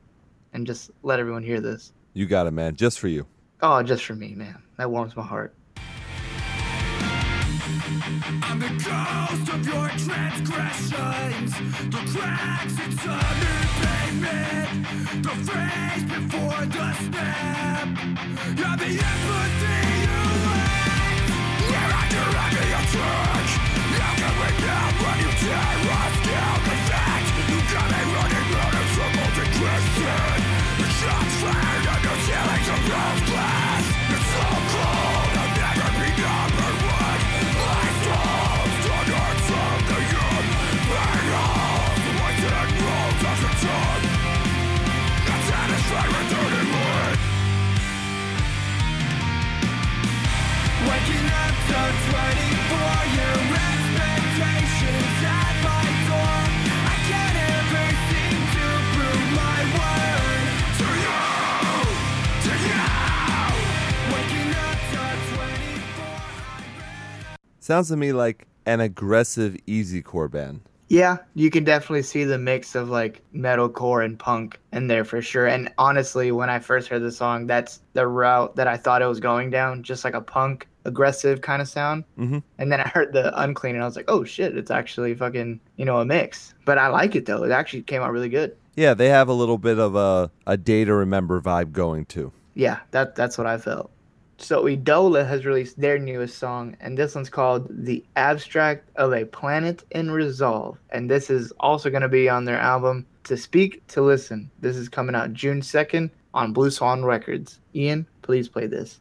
[0.54, 1.92] and just let everyone hear this?
[2.14, 2.76] You got it, man.
[2.76, 3.26] Just for you.
[3.62, 4.62] Oh, just for me, man.
[4.78, 5.54] That warms my heart.
[8.54, 11.54] I'm the ghost of your transgressions,
[11.90, 17.90] the cracks inside the pavement, the phrase before the snap.
[18.56, 19.43] You're the empathy
[67.74, 70.62] Sounds to me like an aggressive easycore band.
[70.90, 75.24] Yeah, you can definitely see the mix of like metalcore and punk in there for
[75.24, 75.48] sure.
[75.48, 79.08] And honestly, when I first heard the song, that's the route that I thought it
[79.08, 82.04] was going down, just like a punk, aggressive kind of sound.
[82.16, 85.16] hmm And then I heard the unclean, and I was like, oh shit, it's actually
[85.16, 86.54] fucking, you know, a mix.
[86.66, 87.44] But I like it though.
[87.44, 88.56] It actually came out really good.
[88.76, 92.34] Yeah, they have a little bit of a, a day to remember vibe going too.
[92.54, 93.90] Yeah, that that's what I felt.
[94.38, 99.26] So Eidola has released their newest song, and this one's called "The Abstract of a
[99.26, 103.86] Planet in Resolve," and this is also going to be on their album "To Speak
[103.88, 107.60] to Listen." This is coming out June second on Blue Swan Records.
[107.76, 109.00] Ian, please play this.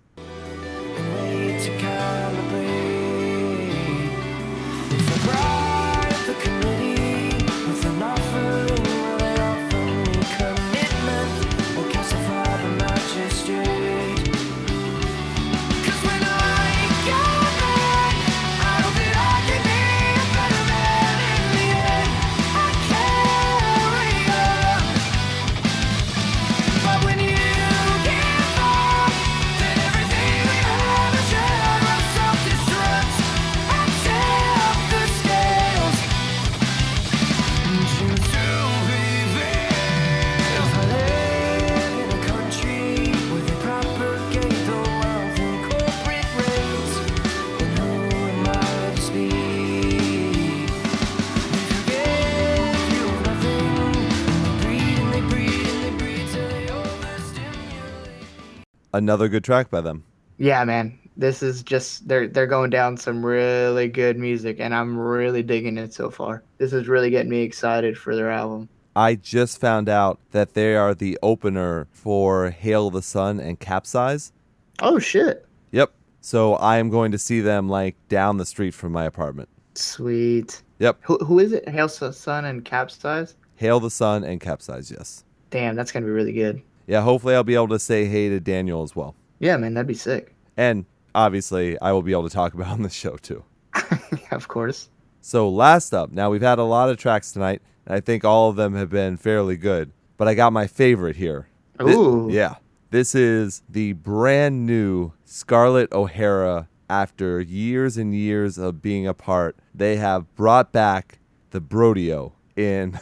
[58.93, 60.05] Another good track by them.
[60.39, 64.99] Yeah, man, this is just they're they're going down some really good music, and I'm
[64.99, 66.43] really digging it so far.
[66.59, 68.69] This is really getting me excited for their album.
[68.95, 74.33] I just found out that they are the opener for Hail the Sun and Capsize.
[74.81, 75.93] Oh shit, Yep.
[76.21, 79.49] So I am going to see them like down the street from my apartment.
[79.75, 80.63] sweet.
[80.79, 80.99] Yep.
[81.03, 81.69] Who who is it?
[81.69, 83.35] Hail the Sun and Capsize.
[83.57, 85.25] Hail the Sun and Capsize, yes.
[85.51, 86.61] Damn, that's gonna be really good.
[86.87, 89.15] Yeah, hopefully I'll be able to say hey to Daniel as well.
[89.39, 90.35] Yeah, man, that'd be sick.
[90.57, 93.45] And obviously, I will be able to talk about on the show too.
[94.31, 94.89] of course.
[95.21, 98.49] So, last up, now we've had a lot of tracks tonight, and I think all
[98.49, 101.49] of them have been fairly good, but I got my favorite here.
[101.81, 102.29] Ooh.
[102.31, 102.57] yeah.
[102.91, 106.69] This is the brand new Scarlett O'Hara.
[106.91, 111.21] After years and years of being apart, they have brought back
[111.51, 113.01] the Brodeo in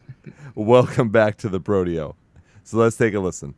[0.54, 2.14] Welcome Back to the Brodeo.
[2.72, 3.54] So, let's take a listen.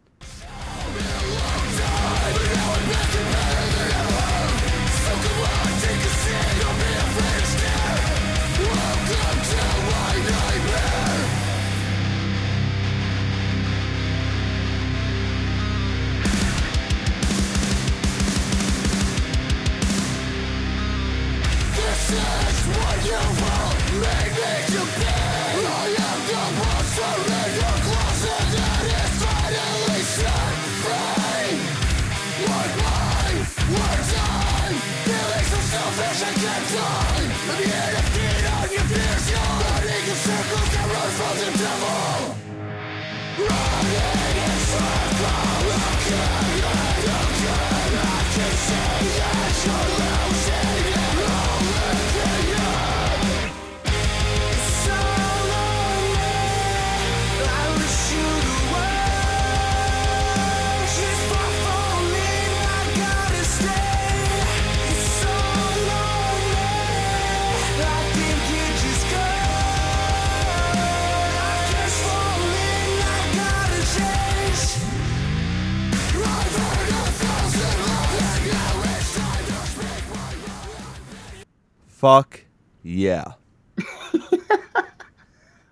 [82.05, 82.44] Fuck
[82.82, 83.32] yeah.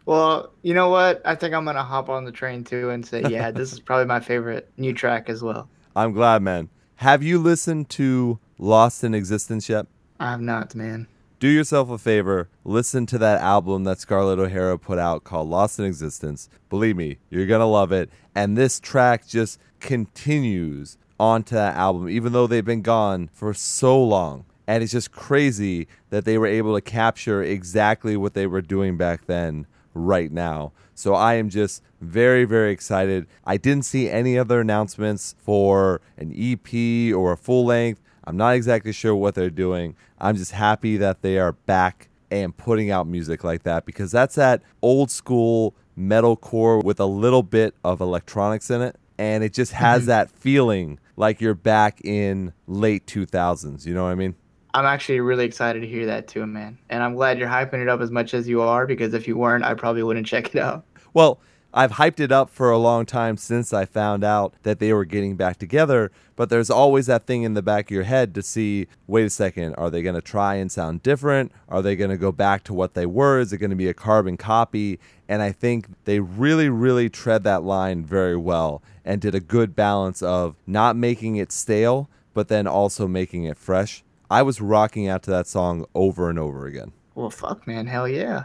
[0.07, 1.21] Well, you know what?
[1.27, 4.07] I think I'm gonna hop on the train too and say, yeah, this is probably
[4.07, 5.69] my favorite new track as well.
[5.95, 6.71] I'm glad, man.
[6.97, 9.87] Have you listened to Lost in Existence yet?
[10.19, 11.07] I have not, man.
[11.39, 15.79] do yourself a favor, listen to that album that Scarlett O'Hara put out called Lost
[15.79, 16.49] in Existence.
[16.71, 18.09] Believe me, you're going to love it.
[18.35, 24.03] And this track just continues onto that album, even though they've been gone for so
[24.03, 24.47] long.
[24.67, 28.97] And it's just crazy that they were able to capture exactly what they were doing
[28.97, 30.73] back then, right now.
[30.95, 33.27] So I am just very, very excited.
[33.45, 38.01] I didn't see any other announcements for an EP or a full length.
[38.25, 39.97] I'm not exactly sure what they're doing.
[40.19, 44.37] I'm just happy that they are back and putting out music like that because that's
[44.37, 48.97] that old school metalcore with a little bit of electronics in it.
[49.19, 50.09] And it just has mm-hmm.
[50.09, 53.87] that feeling like you're back in late 2000s.
[53.87, 54.35] You know what I mean?
[54.75, 56.79] I'm actually really excited to hear that too, man.
[56.89, 59.37] And I'm glad you're hyping it up as much as you are because if you
[59.37, 60.85] weren't, I probably wouldn't check it out.
[61.13, 61.39] Well,
[61.75, 65.07] I've hyped it up for a long time since I found out that they were
[65.07, 68.43] getting back together, but there's always that thing in the back of your head to
[68.43, 71.51] see wait a second, are they going to try and sound different?
[71.69, 73.41] Are they going to go back to what they were?
[73.41, 75.01] Is it going to be a carbon copy?
[75.29, 79.75] And I think they really, really tread that line very well and did a good
[79.75, 84.05] balance of not making it stale, but then also making it fresh.
[84.33, 86.93] I was rocking out to that song over and over again.
[87.15, 87.87] Well, fuck, man.
[87.87, 88.45] Hell yeah.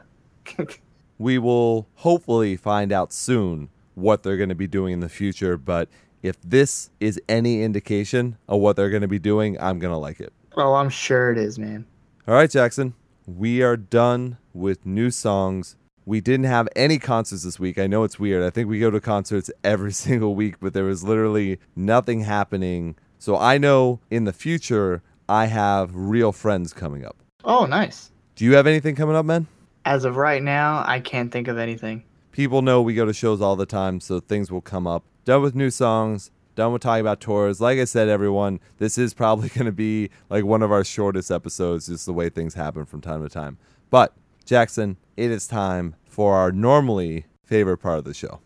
[1.17, 5.55] we will hopefully find out soon what they're going to be doing in the future.
[5.57, 5.88] But
[6.21, 9.97] if this is any indication of what they're going to be doing, I'm going to
[9.97, 10.33] like it.
[10.57, 11.85] oh, I'm sure it is, man.
[12.27, 12.93] All right, Jackson,
[13.25, 15.77] we are done with new songs.
[16.05, 17.79] We didn't have any concerts this week.
[17.79, 18.43] I know it's weird.
[18.43, 22.97] I think we go to concerts every single week, but there was literally nothing happening.
[23.19, 27.17] So I know in the future, I have real friends coming up.
[27.43, 28.11] Oh, nice.
[28.36, 29.47] Do you have anything coming up, man?
[29.86, 32.03] As of right now, I can't think of anything.
[32.32, 35.03] people know we go to shows all the time, so things will come up.
[35.25, 37.59] Done with new songs, done with talking about tours.
[37.59, 41.32] Like I said, everyone, this is probably going to be like one of our shortest
[41.32, 43.57] episodes, just the way things happen from time to time.
[43.89, 44.13] But,
[44.45, 48.39] Jackson, it is time for our normally favorite part of the show.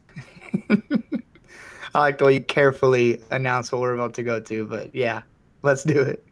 [1.93, 5.23] I like the way you carefully announce what we're about to go to, but yeah,
[5.63, 6.25] let's do it.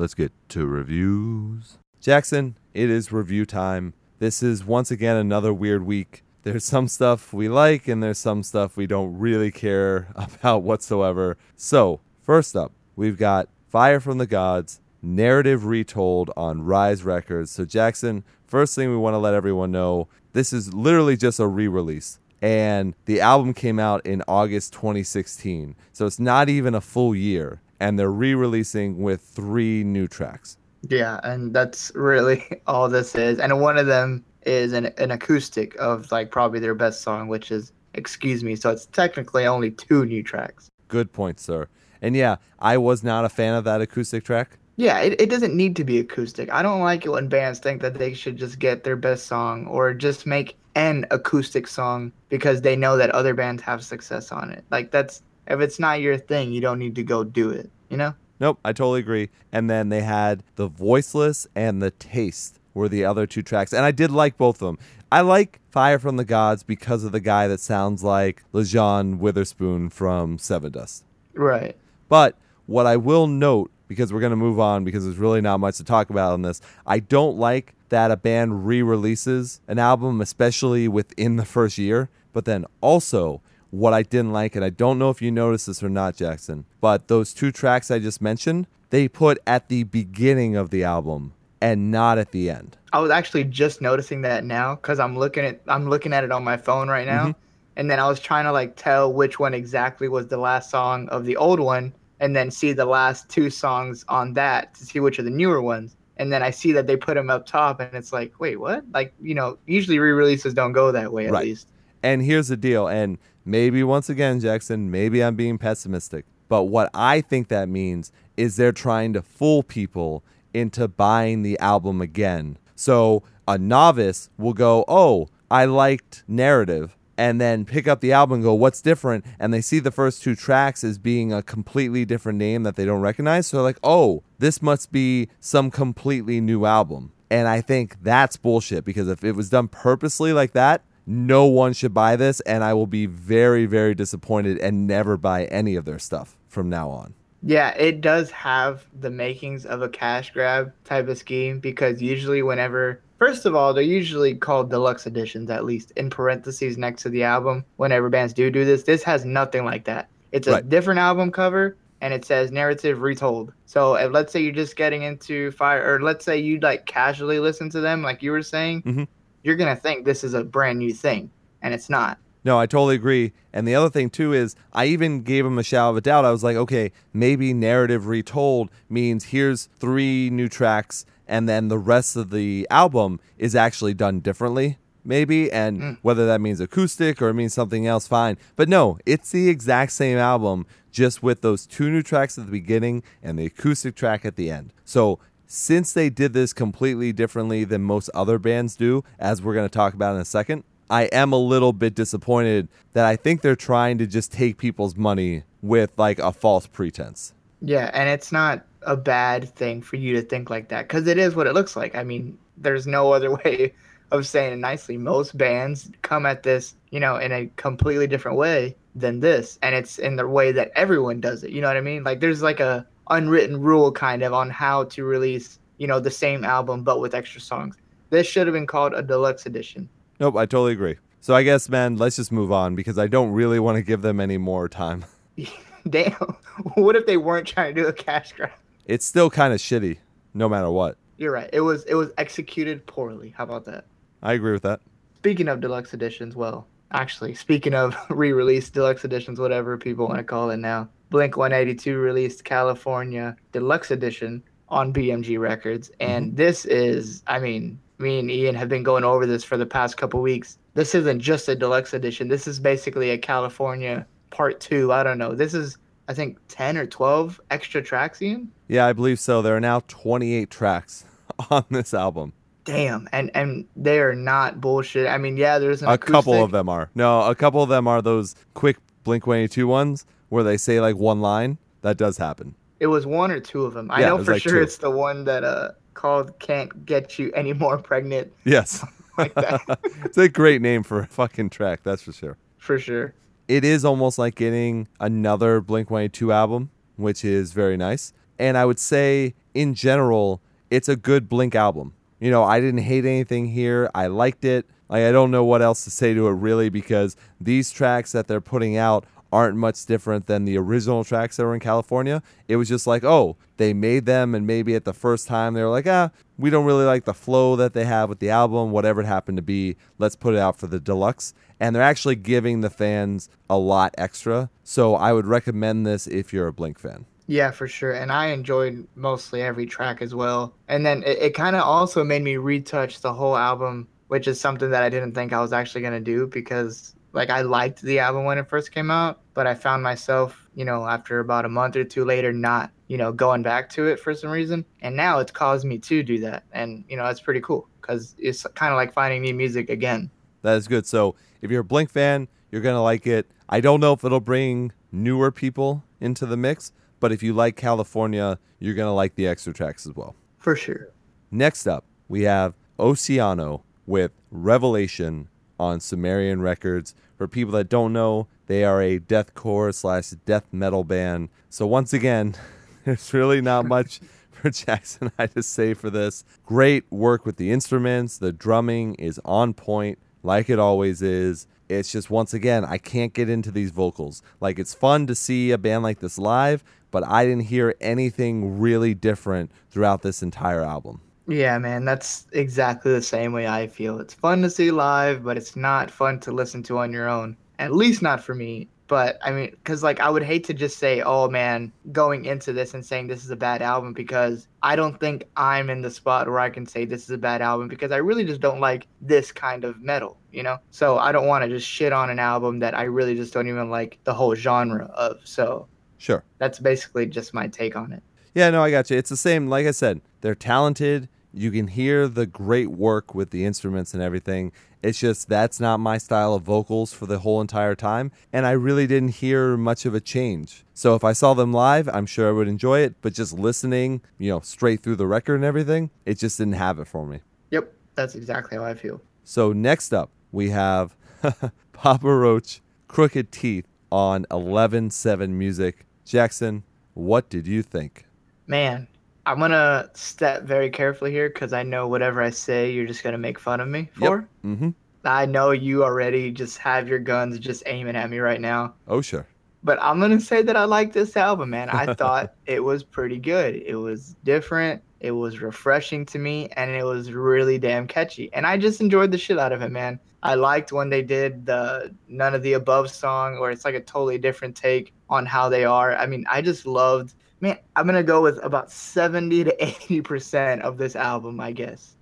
[0.00, 1.76] Let's get to reviews.
[2.00, 3.92] Jackson, it is review time.
[4.18, 6.24] This is once again another weird week.
[6.42, 11.36] There's some stuff we like and there's some stuff we don't really care about whatsoever.
[11.54, 17.50] So, first up, we've got Fire from the Gods, narrative retold on Rise Records.
[17.50, 21.46] So, Jackson, first thing we want to let everyone know this is literally just a
[21.46, 22.18] re release.
[22.40, 25.76] And the album came out in August 2016.
[25.92, 27.60] So, it's not even a full year.
[27.80, 30.58] And they're re releasing with three new tracks.
[30.88, 33.38] Yeah, and that's really all this is.
[33.38, 37.50] And one of them is an, an acoustic of like probably their best song, which
[37.50, 38.56] is Excuse Me.
[38.56, 40.70] So it's technically only two new tracks.
[40.88, 41.68] Good point, sir.
[42.02, 44.58] And yeah, I was not a fan of that acoustic track.
[44.76, 46.50] Yeah, it, it doesn't need to be acoustic.
[46.50, 49.66] I don't like it when bands think that they should just get their best song
[49.66, 54.50] or just make an acoustic song because they know that other bands have success on
[54.50, 54.64] it.
[54.70, 57.96] Like that's if it's not your thing, you don't need to go do it, you
[57.96, 58.14] know?
[58.38, 59.28] Nope, I totally agree.
[59.52, 63.72] And then they had The Voiceless and The Taste were the other two tracks.
[63.72, 64.78] And I did like both of them.
[65.12, 69.90] I like Fire from the Gods because of the guy that sounds like Lajon Witherspoon
[69.90, 71.02] from Sevendust.
[71.34, 71.76] Right.
[72.08, 72.36] But
[72.66, 75.76] what I will note, because we're going to move on because there's really not much
[75.78, 80.20] to talk about on this, I don't like that a band re releases an album,
[80.20, 82.08] especially within the first year.
[82.32, 85.82] But then also, what I didn't like, and I don't know if you noticed this
[85.82, 90.56] or not, Jackson, but those two tracks I just mentioned, they put at the beginning
[90.56, 92.76] of the album and not at the end.
[92.92, 96.32] I was actually just noticing that now because I'm looking at I'm looking at it
[96.32, 97.34] on my phone right now, Mhm.
[97.76, 101.08] and then I was trying to like tell which one exactly was the last song
[101.10, 104.98] of the old one, and then see the last two songs on that to see
[105.00, 105.94] which are the newer ones.
[106.16, 108.84] And then I see that they put them up top, and it's like, wait, what?
[108.92, 111.46] Like, you know, usually re-releases don't go that way, at Right.
[111.46, 111.68] least.
[112.02, 113.16] And here's the deal, and
[113.50, 118.56] maybe once again, Jackson, maybe I'm being pessimistic, but what I think that means is
[118.56, 120.24] they're trying to fool people
[120.54, 122.58] into buying the album again.
[122.74, 128.36] So a novice will go, Oh, I liked narrative, and then pick up the album
[128.36, 129.24] and go, What's different?
[129.38, 132.84] And they see the first two tracks as being a completely different name that they
[132.84, 133.48] don't recognize.
[133.48, 137.12] So they're like, Oh, this must be some completely new album.
[137.30, 141.72] And I think that's bullshit because if it was done purposely like that, no one
[141.72, 142.40] should buy this.
[142.40, 146.68] And I will be very, very disappointed and never buy any of their stuff from
[146.68, 147.14] now on.
[147.42, 152.42] Yeah, it does have the makings of a cash grab type of scheme because usually,
[152.42, 157.08] whenever, first of all, they're usually called deluxe editions, at least in parentheses next to
[157.08, 157.64] the album.
[157.76, 160.10] Whenever bands do do this, this has nothing like that.
[160.32, 160.68] It's a Right.
[160.68, 163.52] different album cover and it says narrative retold.
[163.64, 167.38] So, if let's say you're just getting into fire, or let's say you like casually
[167.38, 169.08] listen to them, like you were saying, Mhm.
[169.42, 171.30] You're going to think this is a brand new thing,
[171.62, 172.18] and it's not.
[172.42, 173.32] No, I totally agree.
[173.52, 176.24] And the other thing too is I even gave him a shadow of a doubt.
[176.24, 181.78] I was like, okay, maybe narrative retold means here's three new tracks and then the
[181.78, 184.78] rest of the album is actually done differently.
[185.02, 185.98] Maybe, and mm.
[186.02, 188.36] whether that means acoustic or it means something else, fine.
[188.54, 192.50] But no, it's the exact same album, just with those two new tracks at the
[192.50, 194.74] beginning and the acoustic track at the end.
[194.84, 195.18] So,
[195.52, 199.76] since they did this completely differently than most other bands do, as we're going to
[199.76, 203.56] talk about in a second, I am a little bit disappointed that I think they're
[203.56, 207.34] trying to just take people's money with like a false pretense.
[207.60, 211.18] Yeah, and it's not a bad thing for you to think like that because it
[211.18, 211.96] is what it looks like.
[211.96, 213.74] I mean, there's no other way
[214.12, 214.98] of saying it nicely.
[214.98, 219.74] Most bands come at this, you know, in a completely different way than this, and
[219.74, 221.50] it's in the way that everyone does it.
[221.50, 222.04] You know what I mean?
[222.04, 226.10] Like there's like a unwritten rule kind of on how to release, you know, the
[226.10, 227.76] same album but with extra songs.
[228.10, 229.88] This should have been called a deluxe edition.
[230.18, 230.96] Nope, I totally agree.
[231.20, 234.02] So I guess, man, let's just move on because I don't really want to give
[234.02, 235.04] them any more time.
[235.88, 236.12] Damn.
[236.74, 238.52] what if they weren't trying to do a cash grab?
[238.86, 239.98] It's still kind of shitty,
[240.34, 240.96] no matter what.
[241.16, 241.50] You're right.
[241.52, 243.34] It was it was executed poorly.
[243.36, 243.84] How about that?
[244.22, 244.80] I agree with that.
[245.18, 250.24] Speaking of deluxe editions, well, actually, speaking of re-release deluxe editions, whatever people want to
[250.24, 256.10] call it now, Blink 182 released California Deluxe Edition on BMG Records, mm-hmm.
[256.10, 259.66] and this is, I mean, me and Ian have been going over this for the
[259.66, 260.58] past couple weeks.
[260.74, 262.28] This isn't just a deluxe edition.
[262.28, 264.92] This is basically a California Part Two.
[264.92, 265.34] I don't know.
[265.34, 265.76] This is,
[266.08, 268.50] I think, ten or twelve extra tracks, Ian.
[268.68, 269.42] Yeah, I believe so.
[269.42, 271.04] There are now 28 tracks
[271.50, 272.32] on this album.
[272.64, 275.08] Damn, and and they are not bullshit.
[275.08, 276.90] I mean, yeah, there's an a couple of them are.
[276.94, 280.96] No, a couple of them are those quick Blink 182 ones where they say like
[280.96, 281.58] one line.
[281.82, 282.54] That does happen.
[282.80, 283.90] It was one or two of them.
[283.90, 284.62] I Yeah, know for like sure two.
[284.62, 288.84] it's the one that uh called "Can't Get You Any More Pregnant" Yes.
[289.18, 289.60] like that
[290.04, 292.38] it's a great name for a fucking track, that's for sure.
[292.56, 293.12] for sure.
[293.48, 298.12] It is almost like getting another Blink 182 album, which is very nice.
[298.38, 301.92] And I would say, in general, it's a good Blink album.
[302.20, 303.90] You know, I didn't hate anything here.
[303.94, 304.66] I liked it.
[304.88, 308.28] Like, I don't know what else to say to it really because these tracks that
[308.28, 312.22] they're putting out aren't much different than the original tracks that were in California.
[312.48, 315.62] It was just like, oh, they made them, and maybe at the first time they
[315.62, 318.70] were like, ah, we don't really like the flow that they have with the album,
[318.70, 319.76] whatever it happened to be.
[319.98, 321.34] Let's put it out for the deluxe.
[321.58, 324.50] And they're actually giving the fans a lot extra.
[324.64, 327.04] So I would recommend this if you're a Blink fan.
[327.26, 327.92] Yeah, for sure.
[327.92, 330.54] And I enjoyed mostly every track as well.
[330.66, 334.40] And then it, it kind of also made me retouch the whole album, which is
[334.40, 337.98] something that I didn't think I was actually gonna do because like I liked the
[337.98, 341.48] album when it first came out, but I found myself, you know, after about a
[341.48, 344.64] month or two later, not, you know, going back to it for some reason.
[344.80, 346.44] And now it's caused me to do that.
[346.52, 350.10] And, you know, that's pretty cool because it's kind of like finding new music again.
[350.42, 350.86] That is good.
[350.86, 353.30] So if you're a Blink fan, you're going to like it.
[353.48, 357.56] I don't know if it'll bring newer people into the mix, but if you like
[357.56, 360.14] California, you're going to like the extra tracks as well.
[360.38, 360.90] For sure.
[361.30, 365.28] Next up, we have Oceano with Revelation
[365.60, 366.94] on Sumerian Records.
[367.16, 371.28] For people that don't know, they are a deathcore slash death metal band.
[371.50, 372.34] So once again,
[372.84, 374.00] there's really not much
[374.30, 376.24] for Jackson and I to say for this.
[376.46, 378.16] Great work with the instruments.
[378.16, 381.46] The drumming is on point, like it always is.
[381.68, 384.22] It's just once again, I can't get into these vocals.
[384.40, 388.58] Like it's fun to see a band like this live, but I didn't hear anything
[388.58, 391.02] really different throughout this entire album.
[391.26, 394.00] Yeah, man, that's exactly the same way I feel.
[394.00, 397.36] It's fun to see live, but it's not fun to listen to on your own.
[397.58, 398.68] At least not for me.
[398.88, 402.52] But I mean, because like I would hate to just say, oh man, going into
[402.52, 405.92] this and saying this is a bad album because I don't think I'm in the
[405.92, 408.58] spot where I can say this is a bad album because I really just don't
[408.58, 410.58] like this kind of metal, you know?
[410.72, 413.46] So I don't want to just shit on an album that I really just don't
[413.46, 415.20] even like the whole genre of.
[415.22, 415.68] So
[415.98, 416.24] Sure.
[416.38, 418.02] that's basically just my take on it.
[418.34, 418.96] Yeah, no, I got you.
[418.96, 419.48] It's the same.
[419.48, 421.08] Like I said, they're talented.
[421.32, 424.52] You can hear the great work with the instruments and everything.
[424.82, 428.12] It's just that's not my style of vocals for the whole entire time.
[428.32, 430.64] And I really didn't hear much of a change.
[430.74, 432.94] So if I saw them live, I'm sure I would enjoy it.
[433.02, 436.78] But just listening, you know, straight through the record and everything, it just didn't have
[436.78, 437.20] it for me.
[437.50, 439.00] Yep, that's exactly how I feel.
[439.24, 440.96] So next up, we have
[441.72, 445.84] Papa Roach, Crooked Teeth on 11-7 Music.
[446.04, 446.62] Jackson,
[446.94, 448.06] what did you think?
[448.50, 448.88] Man,
[449.26, 453.16] I'm gonna step very carefully here because I know whatever I say, you're just gonna
[453.16, 454.26] make fun of me for.
[454.44, 454.70] Mm-hmm.
[455.04, 458.74] I know you already just have your guns just aiming at me right now.
[458.88, 459.24] Oh, sure.
[459.62, 461.70] But I'm gonna say that I like this album, man.
[461.70, 463.54] I thought it was pretty good.
[463.54, 464.82] It was different.
[464.98, 468.32] It was refreshing to me, and it was really damn catchy.
[468.32, 470.00] And I just enjoyed the shit out of it, man.
[470.24, 473.80] I liked when they did the None of the Above song, where it's like a
[473.80, 475.94] totally different take on how they are.
[475.94, 477.14] I mean, I just loved.
[477.40, 481.96] Man, I'm gonna go with about 70 to 80 percent of this album, I guess.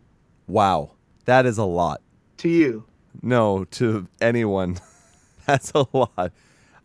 [0.47, 0.93] Wow.
[1.27, 2.01] That is a lot.
[2.39, 2.85] To you,
[3.23, 4.79] No, to anyone.
[5.47, 6.33] That's a lot.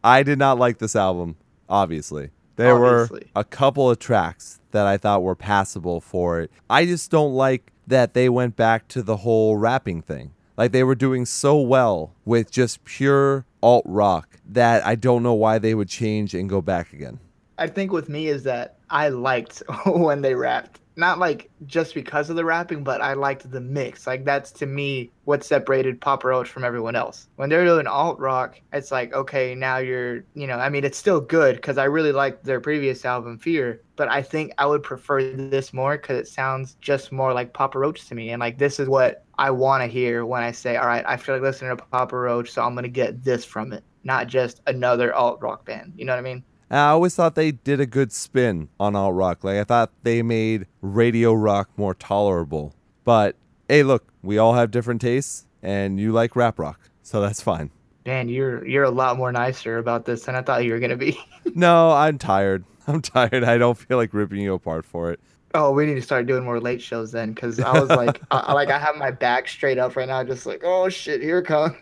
[0.03, 1.35] I did not like this album,
[1.69, 2.31] obviously.
[2.55, 3.29] There Obviously.
[3.35, 6.51] were a couple of tracks that I thought were passable for it.
[6.69, 10.33] I just don't like that they went back to the whole rapping thing.
[10.57, 15.33] Like they were doing so well with just pure alt rock that I don't know
[15.33, 17.19] why they would change and go back again.
[17.63, 20.81] I think with me is that I liked when they rapped.
[20.97, 24.05] Not like just because of the rapping, but I liked the mix.
[24.05, 27.29] Like that's to me what separated Papa Roach from everyone else.
[27.37, 30.97] When they're doing alt rock, it's like okay, now you're, you know, I mean, it's
[30.97, 33.81] still good because I really liked their previous album, Fear.
[33.95, 37.79] But I think I would prefer this more because it sounds just more like Papa
[37.79, 40.75] Roach to me, and like this is what I want to hear when I say,
[40.75, 43.71] all right, I feel like listening to Papa Roach, so I'm gonna get this from
[43.71, 45.93] it, not just another alt rock band.
[45.95, 46.43] You know what I mean?
[46.73, 49.43] And I always thought they did a good spin on alt rock.
[49.43, 52.73] Like I thought they made radio rock more tolerable.
[53.03, 53.35] But
[53.69, 57.69] hey, look, we all have different tastes, and you like rap rock, so that's fine.
[58.07, 60.97] Man, you're you're a lot more nicer about this than I thought you were gonna
[60.97, 61.15] be.
[61.53, 62.63] No, I'm tired.
[62.87, 63.43] I'm tired.
[63.43, 65.19] I don't feel like ripping you apart for it.
[65.53, 68.51] oh, we need to start doing more late shows then, because I was like, I,
[68.51, 71.45] like I have my back straight up right now, just like, oh shit, here it
[71.45, 71.75] comes.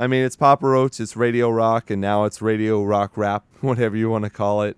[0.00, 3.96] I mean, it's Papa Roach, it's radio rock, and now it's radio rock rap, whatever
[3.96, 4.76] you want to call it.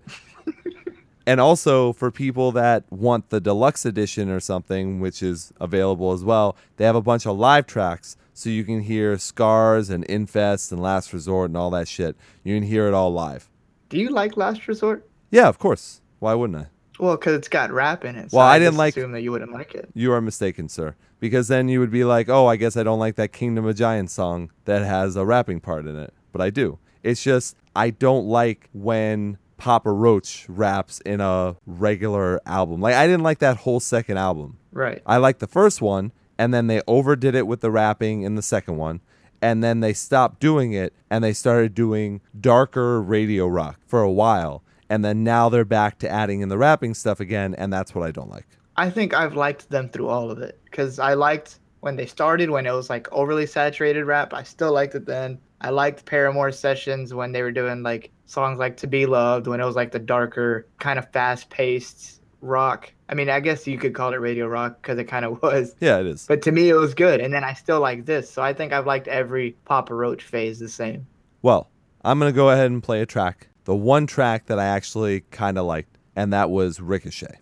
[1.27, 6.23] and also for people that want the deluxe edition or something, which is available as
[6.23, 10.71] well, they have a bunch of live tracks so you can hear Scars and Infest
[10.71, 12.15] and Last Resort and all that shit.
[12.43, 13.47] You can hear it all live.
[13.89, 15.07] Do you like Last Resort?
[15.29, 16.01] Yeah, of course.
[16.17, 16.67] Why wouldn't I?
[16.99, 18.31] Well, because it's got rap in it.
[18.31, 19.89] So Well, I I didn't like- Assume that you wouldn't like it.
[19.93, 20.95] You are mistaken, sir.
[21.21, 23.75] Because then you would be like, oh, I guess I don't like that Kingdom of
[23.77, 26.13] Giants song that has a rapping part in it.
[26.33, 26.79] But I do.
[27.03, 32.81] It's just, I don't like when Papa Roach raps in a regular album.
[32.81, 34.57] Like, I didn't like that whole second album.
[34.71, 35.03] Right.
[35.05, 38.41] I liked the first one, and then they overdid it with the rapping in the
[38.41, 39.01] second one.
[39.43, 44.11] And then they stopped doing it, and they started doing darker radio rock for a
[44.11, 44.63] while.
[44.89, 48.07] And then now they're back to adding in the rapping stuff again, and that's what
[48.07, 48.47] I don't like.
[48.75, 52.49] I think I've liked them through all of it because I liked when they started
[52.49, 54.33] when it was like overly saturated rap.
[54.33, 55.37] I still liked it then.
[55.59, 59.59] I liked Paramour sessions when they were doing like songs like "To Be Loved" when
[59.59, 62.91] it was like the darker, kind of fast-paced rock.
[63.09, 65.75] I mean, I guess you could call it radio rock because it kind of was.
[65.79, 66.25] Yeah, it is.
[66.25, 68.29] But to me, it was good, and then I still like this.
[68.29, 71.05] So I think I've liked every Papa Roach phase the same.
[71.41, 71.69] Well,
[72.03, 73.47] I'm going to go ahead and play a track.
[73.65, 77.40] The one track that I actually kind of liked, and that was Ricochet.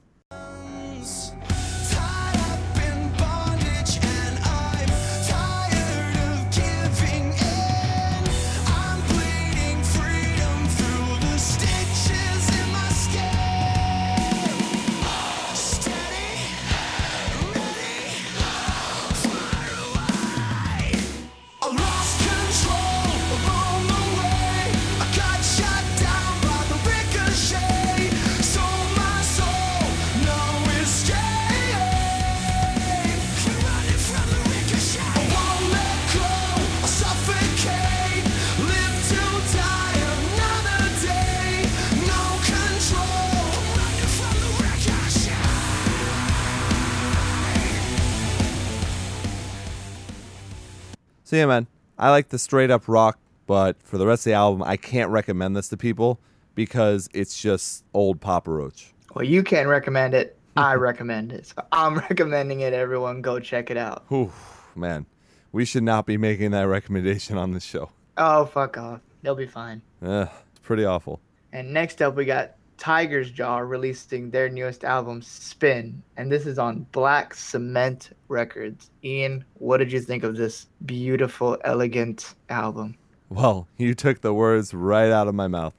[51.29, 54.33] So yeah, man, I like the straight up rock, but for the rest of the
[54.33, 56.19] album, I can't recommend this to people
[56.55, 58.95] because it's just old Papa Roach.
[59.13, 60.39] Well, you can't recommend it.
[60.57, 61.45] I recommend it.
[61.45, 62.73] So I'm recommending it.
[62.73, 64.05] Everyone, go check it out.
[64.07, 64.31] Whew,
[64.75, 65.05] man,
[65.51, 67.91] we should not be making that recommendation on this show.
[68.17, 69.01] Oh, fuck off.
[69.21, 69.83] They'll be fine.
[70.01, 71.19] Ugh, it's pretty awful.
[71.53, 76.01] And next up, we got Tiger's Jaw releasing their newest album, Spin.
[76.15, 78.89] And this is on Black Cement Records.
[79.03, 82.95] Ian, what did you think of this beautiful, elegant album?
[83.27, 85.73] Well, you took the words right out of my mouth.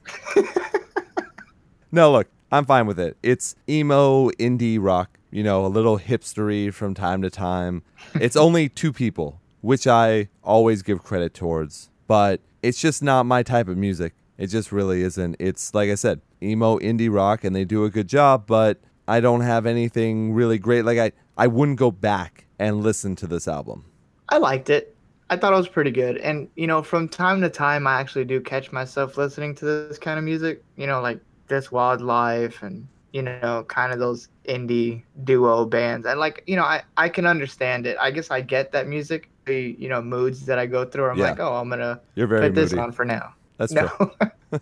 [1.92, 3.16] no, look, I'm fine with it.
[3.22, 7.82] It's emo indie rock, you know, a little hipstery from time to time.
[8.14, 13.42] It's only two people, which I always give credit towards, but it's just not my
[13.42, 14.14] type of music.
[14.40, 15.36] It just really isn't.
[15.38, 19.20] It's like I said, emo indie rock and they do a good job, but I
[19.20, 20.84] don't have anything really great.
[20.84, 23.84] Like I I wouldn't go back and listen to this album.
[24.30, 24.96] I liked it.
[25.28, 26.16] I thought it was pretty good.
[26.18, 29.98] And, you know, from time to time, I actually do catch myself listening to this
[29.98, 34.28] kind of music, you know, like This Wild Life and, you know, kind of those
[34.46, 36.06] indie duo bands.
[36.06, 37.96] And, like, you know, I, I can understand it.
[38.00, 41.10] I guess I get that music, the, you know, moods that I go through.
[41.10, 41.30] I'm Yeah.
[41.30, 42.00] like, oh, I'm going to
[42.40, 42.82] put this moody.
[42.82, 43.34] on for now.
[43.60, 43.88] That's no.
[43.88, 44.10] true.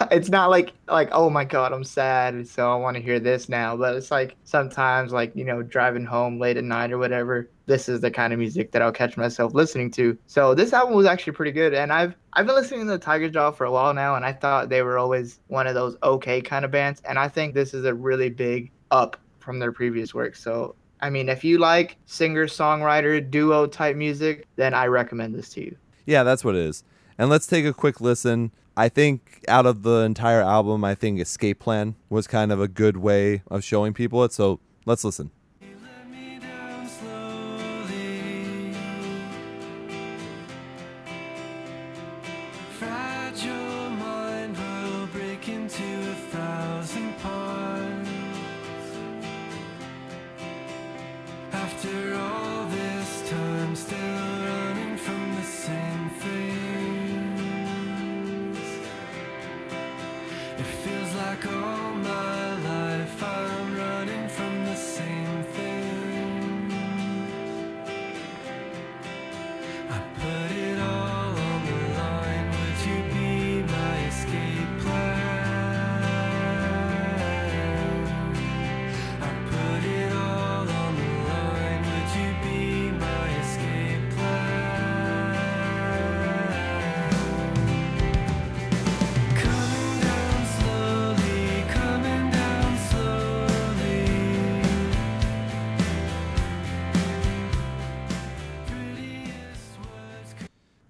[0.10, 3.48] it's not like like oh my god i'm sad so i want to hear this
[3.48, 7.48] now but it's like sometimes like you know driving home late at night or whatever
[7.66, 10.94] this is the kind of music that i'll catch myself listening to so this album
[10.94, 13.72] was actually pretty good and i've i've been listening to the tiger jaw for a
[13.72, 17.00] while now and i thought they were always one of those okay kind of bands
[17.08, 21.08] and i think this is a really big up from their previous work so i
[21.08, 25.76] mean if you like singer songwriter duo type music then i recommend this to you
[26.08, 26.84] Yeah, that's what it is.
[27.18, 28.52] And let's take a quick listen.
[28.76, 32.68] I think out of the entire album, I think Escape Plan was kind of a
[32.68, 34.32] good way of showing people it.
[34.32, 35.32] So let's listen.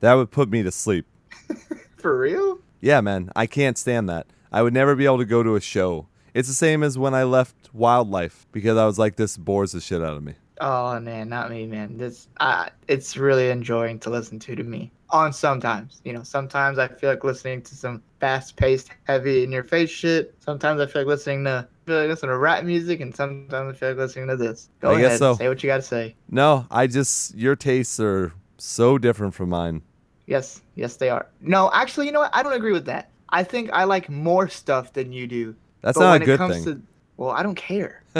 [0.08, 1.04] That would put me to sleep.
[1.98, 4.26] for real Yeah, man, I can't stand that.
[4.50, 6.06] I would never be able to go to a show.
[6.32, 9.82] It's the same as when I left Wildlife because I was like, this bores the
[9.82, 10.32] shit out of me.
[10.62, 11.98] Oh man, not me, man.
[11.98, 14.90] This uh, it's really enjoying to listen to to me.
[15.10, 19.64] On sometimes, you know, sometimes I feel like listening to some fast-paced, heavy in your
[19.64, 20.34] face shit.
[20.40, 23.76] Sometimes I feel like listening to I feel like listening to rap music, and sometimes
[23.76, 24.70] I feel like listening to this.
[24.80, 25.34] Go I ahead, guess so.
[25.34, 26.14] say what you got to say.
[26.30, 29.82] No, I just, your tastes are so different from mine.
[30.28, 31.26] Yes, yes, they are.
[31.40, 32.30] No, actually, you know what?
[32.36, 33.10] I don't agree with that.
[33.30, 35.56] I think I like more stuff than you do.
[35.80, 36.64] That's but not when a good it comes thing.
[36.76, 36.82] to,
[37.16, 38.02] well, I don't care.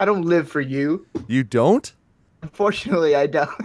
[0.00, 1.06] I don't live for you.
[1.28, 1.92] you don't?
[2.42, 3.50] Unfortunately, I don't.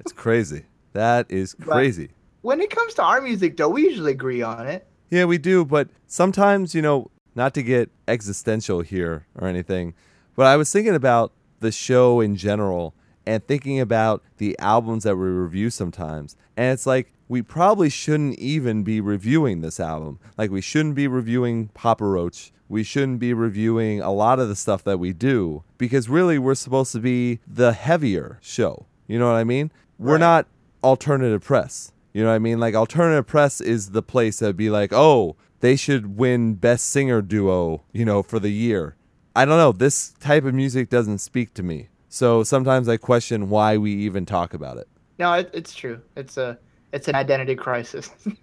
[0.00, 0.64] It's crazy.
[0.94, 2.08] That is But- crazy.
[2.40, 4.86] when it comes to our music, though, we usually agree on it.
[5.10, 9.92] Yeah, we do, but sometimes, you know, not to get existential here or anything,
[10.34, 12.94] but I was thinking about the show in general
[13.28, 16.34] and thinking about the albums that we review sometimes.
[16.56, 20.18] And it's like we probably shouldn't even be reviewing this album.
[20.38, 22.52] Like we shouldn't be reviewing Papa Roach.
[22.70, 26.54] We shouldn't be reviewing a lot of the stuff that we do because really we're
[26.54, 28.86] supposed to be the heavier show.
[29.06, 29.72] You know what I mean?
[29.98, 30.46] We're not
[30.82, 31.92] alternative press.
[32.14, 32.58] You know what I mean?
[32.58, 37.20] Like alternative press is the place that'd be like, oh, they should win best singer
[37.20, 38.96] duo, you know, for the year.
[39.36, 39.72] I don't know.
[39.72, 41.90] This type of music doesn't speak to me.
[42.08, 44.88] So sometimes I question why we even talk about it.
[45.18, 46.00] No, it, it's true.
[46.16, 46.58] It's a
[46.92, 48.10] it's an identity crisis.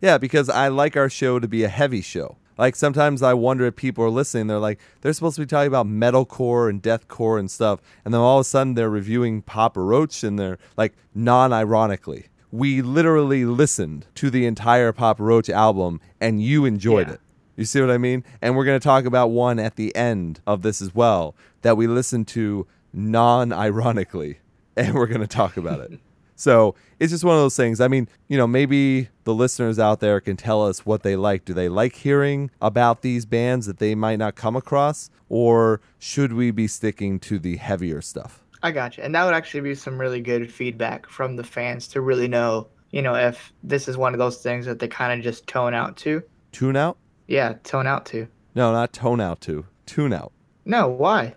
[0.00, 2.36] Yeah, because I like our show to be a heavy show.
[2.58, 5.68] Like sometimes I wonder if people are listening, they're like, they're supposed to be talking
[5.68, 9.80] about metalcore and deathcore and stuff, and then all of a sudden they're reviewing Papa
[9.80, 12.26] Roach and they're like non ironically.
[12.50, 17.14] We literally listened to the entire Papa Roach album and you enjoyed Yeah.
[17.14, 17.20] it.
[17.54, 18.24] You see what I mean?
[18.42, 21.76] And we're going to talk about one at the end of this as well that
[21.76, 24.38] we listened to non ironically,
[24.76, 25.98] and we're going to talk about it.
[26.34, 27.80] So it's just one of those things.
[27.80, 31.44] I mean, you know, maybe the listeners out there can tell us what they like.
[31.44, 35.08] Do they like hearing about these bands that they might not come across?
[35.28, 38.42] Or should we be sticking to the heavier stuff?
[38.60, 39.04] I got you.
[39.04, 42.66] And that would actually be some really good feedback from the fans to really know,
[42.90, 45.74] you know, if this is one of those things that they kind of just tone
[45.74, 46.24] out to.
[46.50, 46.96] Tune out?
[47.28, 48.26] Yeah, tone out to.
[48.56, 49.66] No, not tone out to.
[49.86, 50.32] Tune out.
[50.64, 51.34] No, why?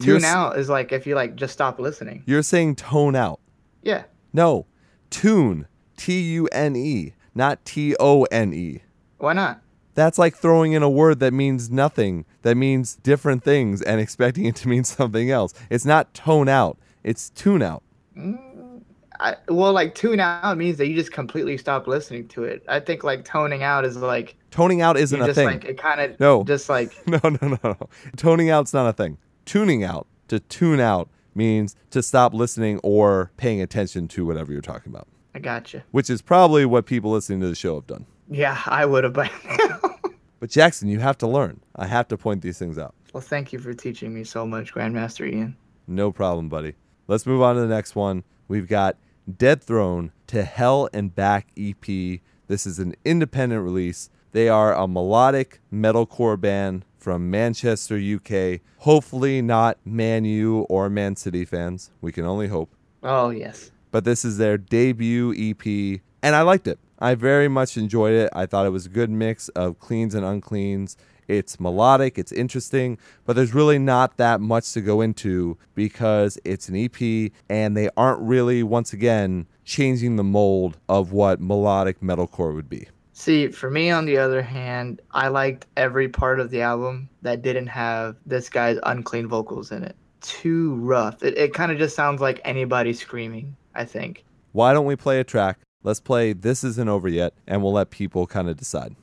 [0.00, 2.22] You're Tune out is like if you like just stop listening.
[2.26, 3.40] You're saying tone out.
[3.82, 4.04] Yeah.
[4.32, 4.66] No,
[5.10, 5.66] tune.
[5.96, 8.82] T U N E, not T O N E.
[9.18, 9.60] Why not?
[9.94, 14.44] That's like throwing in a word that means nothing, that means different things, and expecting
[14.44, 15.52] it to mean something else.
[15.70, 17.82] It's not tone out, it's tune out.
[18.16, 18.82] Mm,
[19.18, 22.62] I, well, like tune out means that you just completely stop listening to it.
[22.68, 25.46] I think like toning out is like Toning out isn't a just thing.
[25.48, 26.44] like it kind of No.
[26.44, 27.76] just like no, no, no, no.
[28.16, 29.18] Toning out's not a thing.
[29.48, 34.60] Tuning out, to tune out, means to stop listening or paying attention to whatever you're
[34.60, 35.80] talking about, I got you.
[35.90, 38.04] which is probably what people listening to the show have done.
[38.28, 39.80] Yeah, I would have by now.
[40.40, 41.60] But Jackson, you have to learn.
[41.74, 42.94] I have to point these things out.
[43.14, 45.56] well, thank you for teaching me so much, Grandmaster Ian.
[45.88, 46.74] No problem, buddy.
[47.08, 48.22] Let's move on to the next one.
[48.48, 48.98] We've got
[49.38, 52.20] Dead Throne to Hell and Back EP.
[52.48, 54.10] This is an independent release.
[54.32, 58.60] They are a melodic metalcore band from Manchester, UK.
[58.78, 61.90] Hopefully, not Man U or Man City fans.
[62.00, 62.70] We can only hope.
[63.02, 63.70] Oh yes.
[63.90, 66.78] But this is their debut EP, and I liked it.
[66.98, 68.30] I very much enjoyed it.
[68.34, 70.96] I thought it was a good mix of cleans and uncleans.
[71.28, 76.70] It's melodic, it's interesting, but there's really not that much to go into because it's
[76.70, 82.54] an EP and they aren't really, once again, changing the mold of what melodic metalcore
[82.54, 82.88] would be.
[83.18, 87.42] See, for me, on the other hand, I liked every part of the album that
[87.42, 89.96] didn't have this guy's unclean vocals in it.
[90.20, 91.20] Too rough.
[91.24, 94.24] It, it kind of just sounds like anybody screaming, I think.
[94.52, 95.58] Why don't we play a track?
[95.82, 98.94] Let's play This Isn't Over Yet, and we'll let people kind of decide.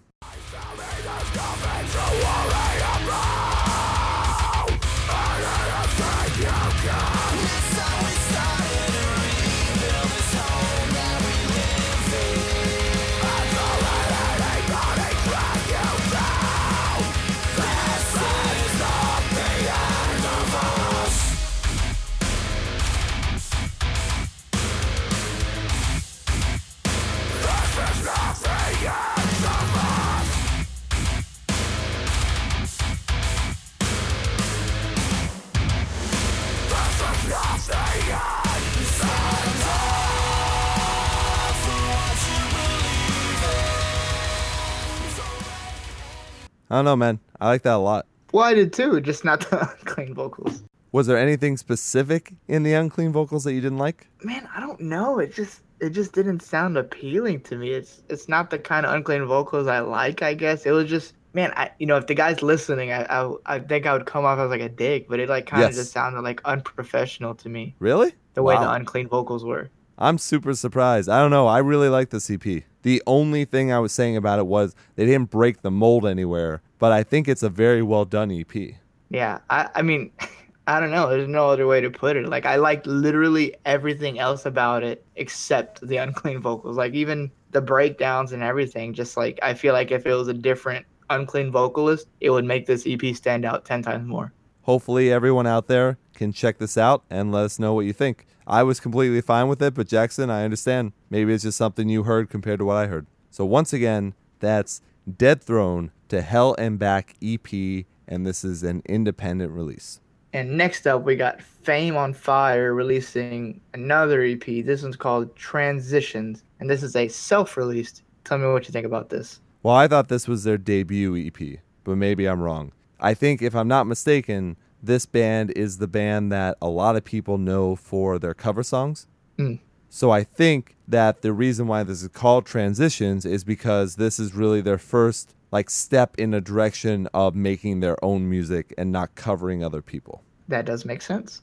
[46.75, 47.19] I don't know, man.
[47.39, 48.05] I like that a lot.
[48.33, 50.61] Well, I did too, just not the unclean vocals.
[50.91, 54.09] Was there anything specific in the unclean vocals that you didn't like?
[54.23, 55.19] Man, I don't know.
[55.19, 57.69] It just it just didn't sound appealing to me.
[57.71, 60.21] It's it's not the kind of unclean vocals I like.
[60.21, 61.53] I guess it was just man.
[61.55, 64.37] I you know if the guy's listening, I I, I think I would come off
[64.39, 65.77] as like a dick, but it like kind of Yes.
[65.77, 67.73] just sounded like unprofessional to me.
[67.79, 68.13] Really?
[68.33, 69.69] The way the unclean vocals were.
[69.97, 71.09] I'm super surprised.
[71.09, 71.47] I don't know.
[71.47, 72.63] I really like the EP.
[72.81, 76.61] The only thing I was saying about it was they didn't break the mold anywhere,
[76.79, 78.75] but I think it's a very well done EP.
[79.09, 80.11] Yeah, I I mean.
[80.67, 81.07] I don't know.
[81.09, 82.27] There's no other way to put it.
[82.27, 86.75] Like I liked literally everything else about it except the unclean vocals.
[86.75, 88.93] Like even the breakdowns and everything.
[88.93, 92.65] Just like I feel like if it was a different unclean vocalist, it would make
[92.65, 94.33] this EP stand out ten times more.
[94.63, 98.25] Hopefully, everyone out there can check this out and let us know what you think.
[98.47, 100.93] I was completely fine with it, but Jackson, I understand.
[101.09, 103.07] Maybe it's just something you heard compared to what I heard.
[103.29, 104.81] So, once again, that's
[105.17, 109.99] Dead Throne to Hell and Back EP, and this is an independent release.
[110.33, 114.43] And next up, we got Fame on Fire releasing another EP.
[114.43, 118.03] This one's called Transitions, and this is a self-released.
[118.25, 119.39] Tell me what you think about this.
[119.63, 122.73] Well, I thought this was their debut EP, but maybe I'm wrong.
[122.99, 127.03] I think, if I'm not mistaken, this band is the band that a lot of
[127.03, 129.07] people know for their cover songs.
[129.37, 129.59] Mm.
[129.89, 134.33] So I think that the reason why this is called Transitions is because this is
[134.33, 139.15] really their first like step in a direction of making their own music and not
[139.15, 140.21] covering other people.
[140.49, 141.41] That does make sense.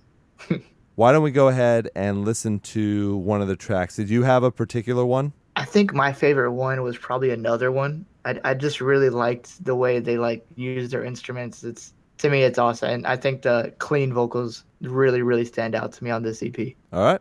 [0.97, 3.97] Why don't we go ahead and listen to one of the tracks?
[3.97, 5.32] Did you have a particular one?
[5.57, 8.05] I think my favorite one was probably another one.
[8.26, 11.64] I, I just really liked the way they like use their instruments.
[11.64, 15.92] It's to me, it's awesome, and I think the clean vocals really, really stand out
[15.92, 16.56] to me on this EP.
[16.92, 17.20] All right.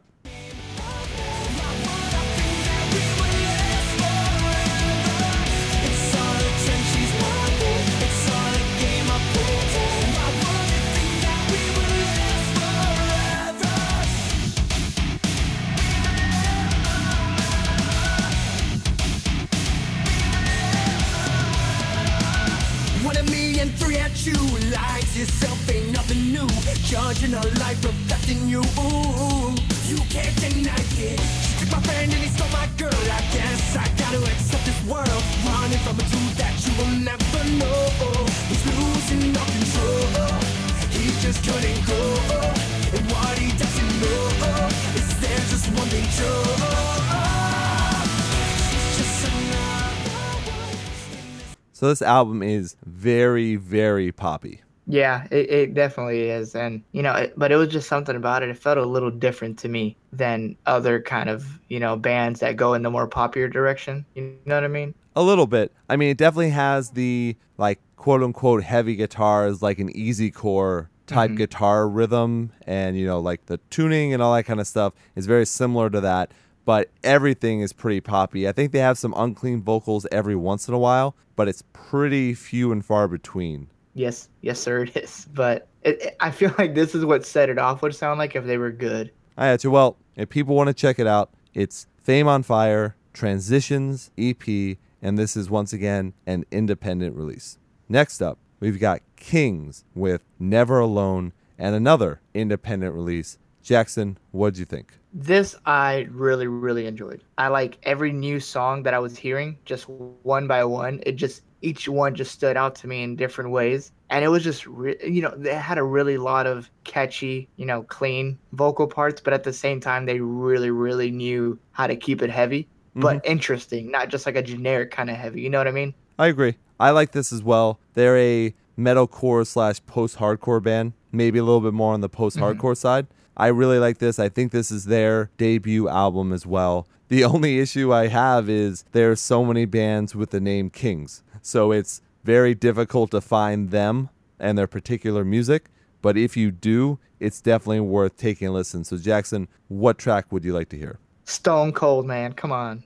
[51.92, 54.62] This album is very, very poppy.
[54.88, 58.44] Yeah, it, it definitely is, and you know, it, but it was just something about
[58.44, 58.50] it.
[58.50, 62.58] It felt a little different to me than other kind of you know bands that
[62.58, 64.06] go in the more popular direction.
[64.16, 64.94] You know what I mean?
[65.16, 65.72] A little bit.
[65.88, 70.90] I mean, it definitely has the like quote unquote heavy guitars, like an easy core
[71.06, 71.38] type mm-hmm.
[71.38, 75.26] guitar rhythm, and you know, like the tuning and all that kind of stuff is
[75.26, 76.32] very similar to that.
[76.66, 78.48] But everything is pretty poppy.
[78.48, 82.34] I think they have some unclean vocals every once in a while, but it's pretty
[82.34, 83.68] few and far between.
[83.94, 85.28] Yes, yes, sir, it is.
[85.34, 88.36] But it, it- I feel like this is what set it off would sound like
[88.36, 89.12] if they were good.
[89.38, 89.72] I got you.
[89.72, 95.18] Well, if people want to check it out, it's Fame on Fire, Transitions EP, and
[95.18, 97.58] this is once again an independent release.
[97.90, 103.38] Next up, we've got Kings with Never Alone and another independent release.
[103.64, 104.94] Jackson, what'd you think?
[105.14, 107.24] This I really, really enjoyed.
[107.38, 111.02] I like every new song that I was hearing, just one by one.
[111.06, 114.44] It just each one just stood out to me in different ways, and it was
[114.44, 118.88] just, re- you know, they had a really lot of catchy, you know, clean vocal
[118.88, 122.68] parts, but at the same time, they really, really knew how to keep it heavy,
[122.96, 123.32] but mm-hmm.
[123.32, 125.42] interesting, not just like a generic kind of heavy.
[125.42, 125.94] You know what I mean?
[126.18, 126.56] I agree.
[126.80, 127.80] I like this as well.
[127.94, 132.38] They're a metalcore slash post hardcore band, maybe a little bit more on the post
[132.38, 132.74] hardcore mm-hmm.
[132.74, 133.08] side.
[133.38, 134.20] I really like this.
[134.20, 136.88] I think this is their debut album as well.
[137.08, 141.24] The only issue I have is there's so many bands with the name Kings.
[141.42, 144.10] So it's very difficult to find them
[144.40, 145.70] and their particular music.
[146.02, 148.84] But if you do, it's definitely worth taking a listen.
[148.84, 151.00] So, Jackson, what track would you like to hear?
[151.26, 152.34] Stone Cold, man.
[152.34, 152.84] Come on.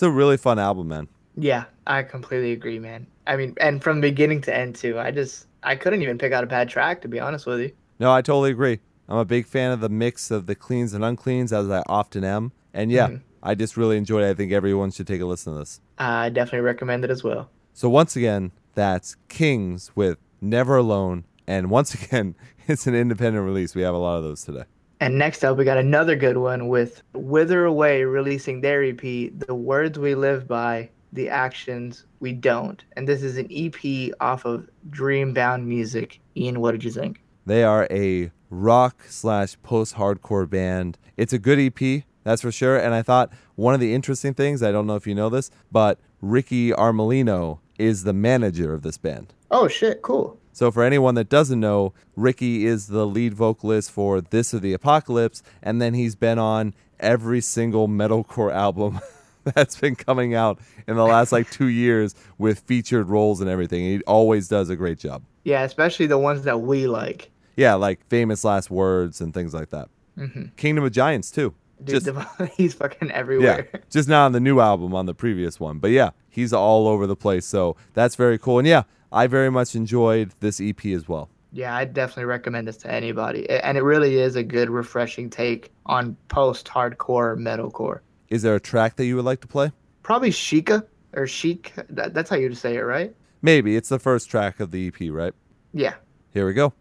[0.00, 1.08] It's a really fun album, man.
[1.36, 3.06] Yeah, I completely agree, man.
[3.26, 4.98] I mean, and from beginning to end too.
[4.98, 7.72] I just I couldn't even pick out a bad track to be honest with you.
[7.98, 8.80] No, I totally agree.
[9.10, 12.24] I'm a big fan of the mix of the cleans and uncleans, as I often
[12.24, 12.52] am.
[12.72, 13.16] And yeah, mm-hmm.
[13.42, 14.30] I just really enjoyed it.
[14.30, 15.82] I think everyone should take a listen to this.
[15.98, 17.50] I definitely recommend it as well.
[17.74, 21.24] So once again, that's Kings with Never Alone.
[21.46, 22.36] And once again,
[22.66, 23.74] it's an independent release.
[23.74, 24.64] We have a lot of those today.
[25.02, 29.54] And next up, we got another good one with Wither Away releasing their EP, The
[29.54, 32.84] Words We Live By, The Actions We Don't.
[32.98, 36.20] And this is an EP off of Dreambound Music.
[36.36, 37.22] Ian, what did you think?
[37.46, 40.98] They are a rock slash post hardcore band.
[41.16, 42.76] It's a good EP, that's for sure.
[42.76, 45.50] And I thought one of the interesting things, I don't know if you know this,
[45.72, 49.32] but Ricky Armellino is the manager of this band.
[49.50, 50.38] Oh, shit, cool.
[50.52, 54.72] So, for anyone that doesn't know, Ricky is the lead vocalist for This or the
[54.72, 59.00] Apocalypse, and then he's been on every single metalcore album
[59.44, 63.80] that's been coming out in the last like two years with featured roles and everything.
[63.80, 65.22] He always does a great job.
[65.44, 67.30] Yeah, especially the ones that we like.
[67.56, 69.88] Yeah, like famous last words and things like that.
[70.18, 70.46] Mm-hmm.
[70.56, 71.54] Kingdom of Giants too.
[71.82, 73.68] Dude, Just he's fucking everywhere.
[73.72, 75.78] yeah, just not on the new album, on the previous one.
[75.78, 77.46] But yeah, he's all over the place.
[77.46, 78.58] So that's very cool.
[78.58, 78.82] And yeah,
[79.12, 81.28] I very much enjoyed this EP as well.
[81.52, 83.48] Yeah, I definitely recommend this to anybody.
[83.50, 88.00] And it really is a good, refreshing take on post hardcore metalcore.
[88.28, 89.72] Is there a track that you would like to play?
[90.04, 90.84] Probably Sheikah
[91.14, 91.72] or Sheik.
[91.88, 93.14] That's how you say it, right?
[93.42, 95.32] Maybe it's the first track of the EP, right?
[95.72, 95.94] Yeah.
[96.32, 96.72] Here we go.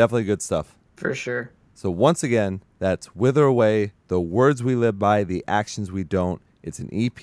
[0.00, 0.78] Definitely good stuff.
[0.96, 1.50] For sure.
[1.74, 6.40] So once again, that's Wither Away, The Words We Live By, The Actions We Don't.
[6.62, 7.22] It's an EP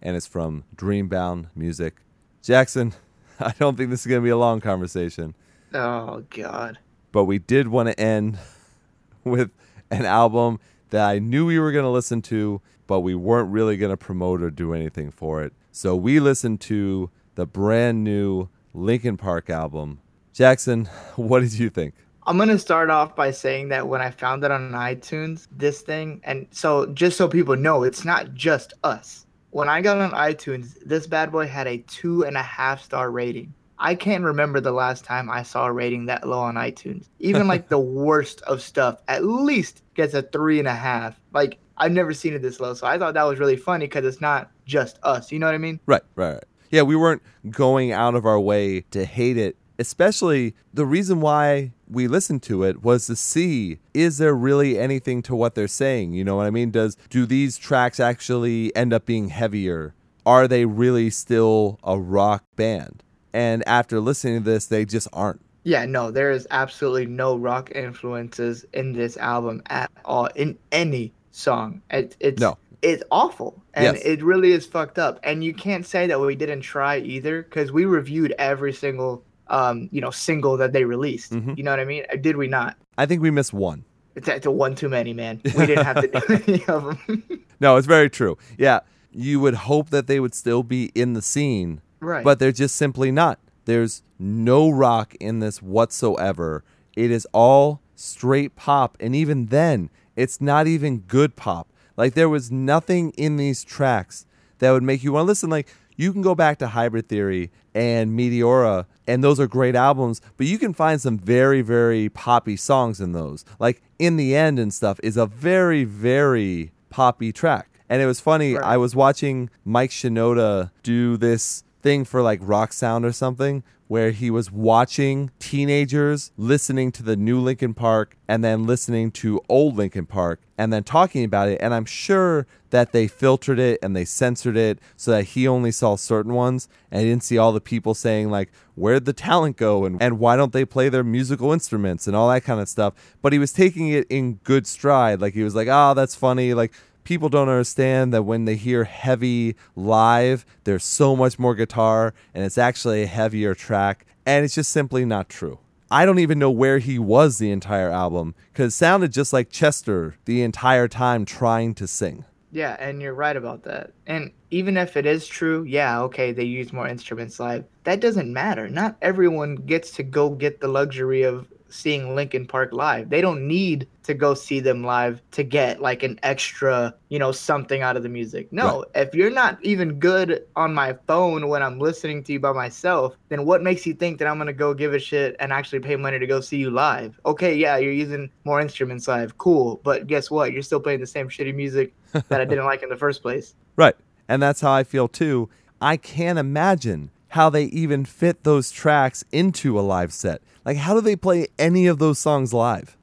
[0.00, 1.96] and it's from Dreambound Music.
[2.40, 2.92] Jackson,
[3.40, 5.34] I don't think this is going to be a long conversation,
[5.74, 6.78] Oh God.
[7.10, 8.38] but we did want to end
[9.24, 9.50] with
[9.90, 13.76] an album that I knew we were going to listen to, but we weren't really
[13.76, 15.54] going to promote or do anything for it.
[15.72, 19.98] So we listened to the brand new Linkin Park album.
[20.32, 20.84] Jackson,
[21.16, 21.94] what did you think?
[22.24, 26.20] I'm gonna start off by saying that when I found it on iTunes, this thing,
[26.22, 29.26] and so just so people know, it's not just us.
[29.50, 33.10] When I got on iTunes, this bad boy had a two and a half star
[33.10, 33.52] rating.
[33.78, 37.08] I can't remember the last time I saw a rating that low on iTunes.
[37.18, 41.20] Even like the worst of stuff, at least gets a three and a half.
[41.32, 44.04] Like I've never seen it this low, so I thought that was really funny because
[44.04, 45.32] it's not just us.
[45.32, 45.80] You know what I mean?
[45.86, 46.44] Right, right, right.
[46.70, 49.56] Yeah, we weren't going out of our way to hate it.
[49.78, 55.22] Especially the reason why we listened to it was to see is there really anything
[55.22, 56.14] to what they're saying?
[56.14, 56.70] You know what I mean?
[56.70, 59.94] Does do these tracks actually end up being heavier?
[60.24, 63.02] Are they really still a rock band?
[63.32, 65.40] And after listening to this, they just aren't.
[65.64, 71.12] Yeah, no, there is absolutely no rock influences in this album at all in any
[71.30, 71.82] song.
[71.90, 72.58] It, it's No.
[72.82, 74.02] it's awful and Yes.
[74.04, 75.20] it really is fucked up.
[75.22, 79.88] And you can't say that we didn't try either because we reviewed every single um
[79.92, 81.32] you know single that they released.
[81.32, 81.56] Mhm.
[81.56, 82.04] You know what I mean?
[82.20, 82.76] Did we not?
[82.98, 83.84] I think we missed one.
[84.14, 85.40] It's, it's a one too many, man.
[85.44, 87.22] We didn't have to do any of them.
[87.60, 88.36] No, it's very true.
[88.58, 88.80] Yeah,
[89.12, 92.24] you would hope that they would still be in the scene, right.
[92.24, 93.38] but they're just simply not.
[93.66, 96.64] There's no rock in this whatsoever.
[96.96, 101.68] It is all straight pop, and even then, it's not even good pop.
[101.96, 104.26] Like there was nothing in these tracks
[104.58, 105.48] that would make you want to listen.
[105.50, 105.68] Like
[106.02, 110.46] you can go back to Hybrid Theory and Meteora, and those are great albums, but
[110.46, 113.44] you can find some very, very poppy songs in those.
[113.58, 117.68] Like In the End and stuff is a very, very poppy track.
[117.88, 118.64] And it was funny, Right.
[118.64, 123.62] I was watching Mike Shinoda do this thing for like Rock Sound or something
[123.92, 129.38] where he was watching teenagers listening to the new Linkin Park and then listening to
[129.50, 131.58] old Linkin Park and then talking about it.
[131.60, 135.70] And I'm sure that they filtered it and they censored it so that he only
[135.70, 139.84] saw certain ones and didn't see all the people saying like, where'd the talent go
[139.84, 142.94] and, and why don't they play their musical instruments and all that kind of stuff.
[143.20, 145.20] But he was taking it in good stride.
[145.20, 146.54] Like he was like, oh, that's funny.
[146.54, 146.72] Like
[147.04, 152.44] people don't understand that when they hear heavy live, there's so much more guitar and
[152.44, 154.06] it's actually a heavier track.
[154.24, 155.58] And it's just simply not true.
[155.90, 159.50] I don't even know where he was the entire album because it sounded just like
[159.50, 162.24] Chester the entire time trying to sing.
[162.50, 163.92] Yeah, and you're right about that.
[164.06, 167.64] And even if it is true, yeah, okay, they use more instruments live.
[167.84, 168.68] That doesn't matter.
[168.68, 173.10] Not everyone gets to go get the luxury of seeing Linkin Park live.
[173.10, 177.32] They don't need to go see them live to get like an extra, you know,
[177.32, 178.52] something out of the music.
[178.52, 182.52] No, if you're not even good on my phone when I'm listening to you by
[182.52, 185.52] myself, then what makes you think that I'm going to go give a shit and
[185.52, 187.18] actually pay money to go see you live?
[187.26, 189.38] Okay, yeah, you're using more instruments live.
[189.38, 189.80] Cool.
[189.84, 190.52] But guess what?
[190.52, 193.54] You're still playing the same shitty music that I didn't like in the first place.
[193.76, 193.96] Right.
[194.28, 195.48] And that's how I feel too.
[195.80, 200.42] I can't imagine how they even fit those tracks into a live set.
[200.64, 202.96] Like, how do they play any of those songs live?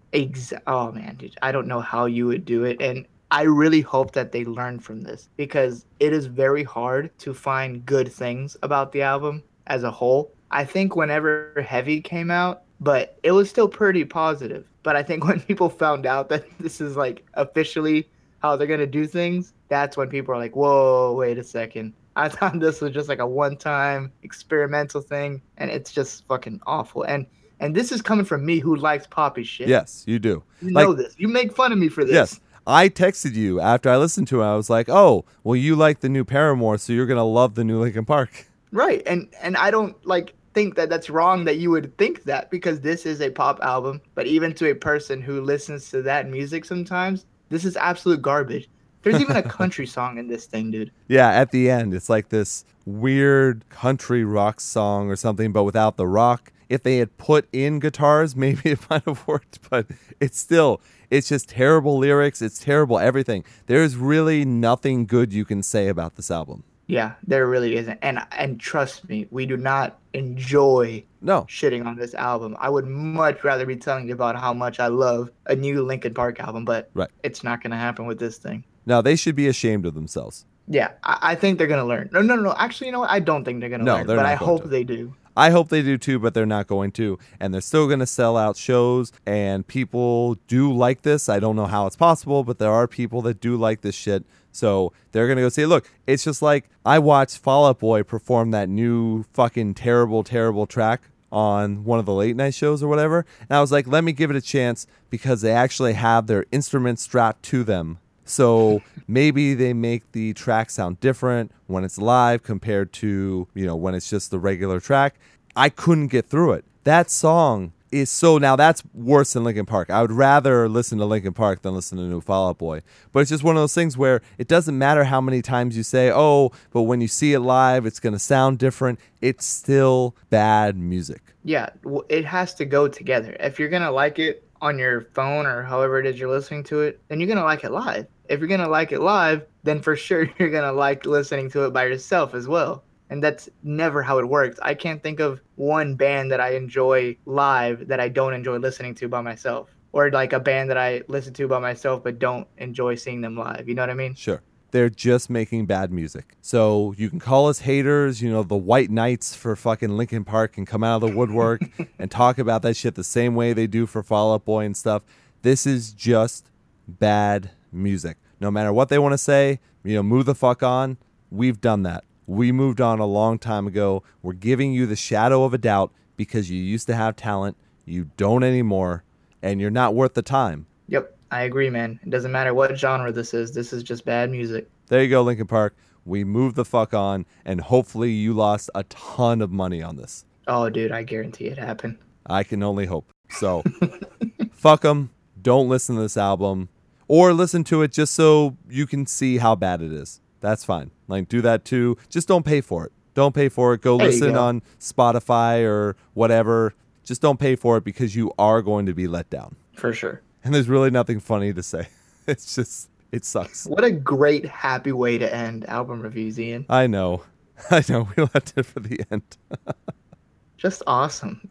[0.66, 4.14] Oh man, dude, I don't know how you would do it, and I really hope
[4.14, 8.92] that they learn from this because it is very hard to find good things about
[8.92, 10.34] the album as a whole.
[10.50, 14.66] I think whenever Heavy came out, but it was still pretty positive.
[14.82, 18.10] But I think when people found out that this is like officially
[18.40, 21.94] how they're gonna do things, that's when people are like, "Whoa, wait a second.
[22.16, 27.04] I thought this was just like a one-time experimental thing, and it's just fucking awful."
[27.04, 27.28] And
[27.60, 29.68] and this is coming from me who likes poppy shit.
[29.68, 30.44] Yes, you do.
[30.62, 31.16] You Like- know this.
[31.18, 32.14] You make fun of me for this.
[32.14, 32.40] Yes.
[32.68, 34.46] I texted you after I listened to it.
[34.46, 37.56] I was like, oh, well, you like the new Paramore, so you're going to love
[37.56, 38.46] the new Linkin Park.
[38.72, 39.02] Right.
[39.08, 42.82] And and I don't like think that that's wrong that you would think that because
[42.82, 46.66] this is a pop album, but even to a person who listens to that music
[46.66, 48.70] sometimes, this is absolute garbage.
[49.02, 50.92] There's even a country song in this thing, dude.
[51.08, 55.98] Yeah, at the end, it's like this weird country rock song or something, but without
[55.98, 56.52] the rock.
[56.70, 59.88] If they had put in guitars, maybe it might have worked, but
[60.20, 60.80] it's still,
[61.10, 62.42] it's just terrible lyrics.
[62.42, 63.44] It's terrible everything.
[63.66, 66.64] There's really nothing good you can say about this album.
[66.88, 68.00] Yeah, there really isn't.
[68.02, 71.42] And and trust me, we do not enjoy No.
[71.44, 72.56] shitting on this album.
[72.60, 76.14] I would much rather be telling you about how much I love a new Linkin
[76.16, 77.10] Park album, but Right.
[77.24, 78.64] it's not gonna happen with this thing.
[78.88, 80.46] No, they should be ashamed of themselves.
[80.68, 82.10] Yeah, I, I think they're gonna learn.
[82.12, 82.56] No, no, no.
[82.58, 83.10] Actually, you know what?
[83.12, 84.68] I don't think they're gonna No, learn, they're but I going hope to.
[84.68, 85.14] they do.
[85.40, 87.18] I hope they do too, but they're not going to.
[87.40, 89.14] And they're still going to sell out shows.
[89.26, 91.30] And people do like this.
[91.30, 94.26] I don't know how it's possible, but there are people that do like this shit.
[94.52, 98.04] So they're going to go say, look, it's just like I watched Fall Out Boy
[98.04, 102.90] perform that new fucking terrible, terrible track on one of the late night shows or
[102.90, 103.26] whatever.
[103.40, 106.46] And I was like, let me give it a chance because they actually have their
[106.52, 108.00] instruments strapped to them.
[108.30, 113.76] So maybe they make the track sound different when it's live compared to, you know,
[113.76, 115.16] when it's just the regular track.
[115.56, 116.66] I couldn't get through it.
[116.84, 119.90] That song is so now that's worse than Linkin Park.
[119.90, 122.82] I would rather listen to Linkin Park than listen to New Fall Out Boy.
[123.12, 125.84] But it's just one of those things where it doesn't matter how many times you
[125.84, 130.16] say, "Oh, but when you see it live, it's going to sound different." It's still
[130.30, 131.22] bad music.
[131.44, 131.70] Yeah,
[132.10, 133.36] it has to go together.
[133.40, 136.82] If you're gonna like it on your phone or however it is you're listening to
[136.82, 138.06] it, then you're gonna like it live.
[138.30, 141.74] If you're gonna like it live, then for sure you're gonna like listening to it
[141.74, 142.84] by yourself as well.
[143.10, 144.60] And that's never how it works.
[144.62, 148.94] I can't think of one band that I enjoy live that I don't enjoy listening
[148.96, 149.76] to by myself.
[149.92, 153.36] Or like a band that I listen to by myself but don't enjoy seeing them
[153.36, 153.68] live.
[153.68, 154.14] You know what I mean?
[154.14, 154.44] Sure.
[154.70, 156.36] They're just making bad music.
[156.42, 160.54] So you can call us haters, you know, the white knights for fucking Linkin Park
[160.54, 161.62] can come out of the woodwork
[162.00, 164.78] and talk about that shit the same way they do for Fall Out Boy and
[164.78, 165.02] stuff.
[165.42, 166.52] This is just
[166.88, 168.18] bad music.
[168.40, 170.98] No matter what they want to say, you know, move the fuck on.
[171.30, 172.04] We've done that.
[172.26, 174.04] We moved on a long time ago.
[174.22, 177.58] We're giving you the shadow of a doubt because you used to have talent.
[177.86, 179.04] You don't anymore,
[179.42, 180.68] and you're not worth the time.
[180.88, 182.00] Yep, I agree, man.
[182.04, 183.54] It doesn't matter what genre this is.
[183.54, 184.70] This is just bad music.
[184.88, 185.76] There you go, Linkin Park.
[186.06, 190.26] We moved the fuck on, and hopefully you lost a ton of money on this.
[190.48, 191.98] Oh, dude, I guarantee it happened.
[192.26, 193.12] I can only hope.
[193.30, 193.64] So,
[194.52, 195.12] fuck them.
[195.42, 196.70] Don't listen to this album,
[197.10, 200.22] or listen to it just so you can see how bad it is.
[200.40, 200.92] That's fine.
[201.10, 201.98] Like, do that too.
[202.08, 202.94] Just don't pay for it.
[203.14, 203.82] Don't pay for it.
[203.82, 204.42] Go There listen go.
[204.42, 206.74] on Spotify or whatever.
[207.04, 209.58] Just don't pay for it because you are going to be let down.
[209.74, 210.22] For sure.
[210.44, 211.88] And there's really nothing funny to say.
[212.28, 213.66] It's just, it sucks.
[213.66, 216.68] What a great, happy way to end album reviews, Ian.
[216.70, 217.24] I know.
[217.72, 218.08] I know.
[218.16, 219.24] We left it for the end.
[220.58, 221.50] Just awesome.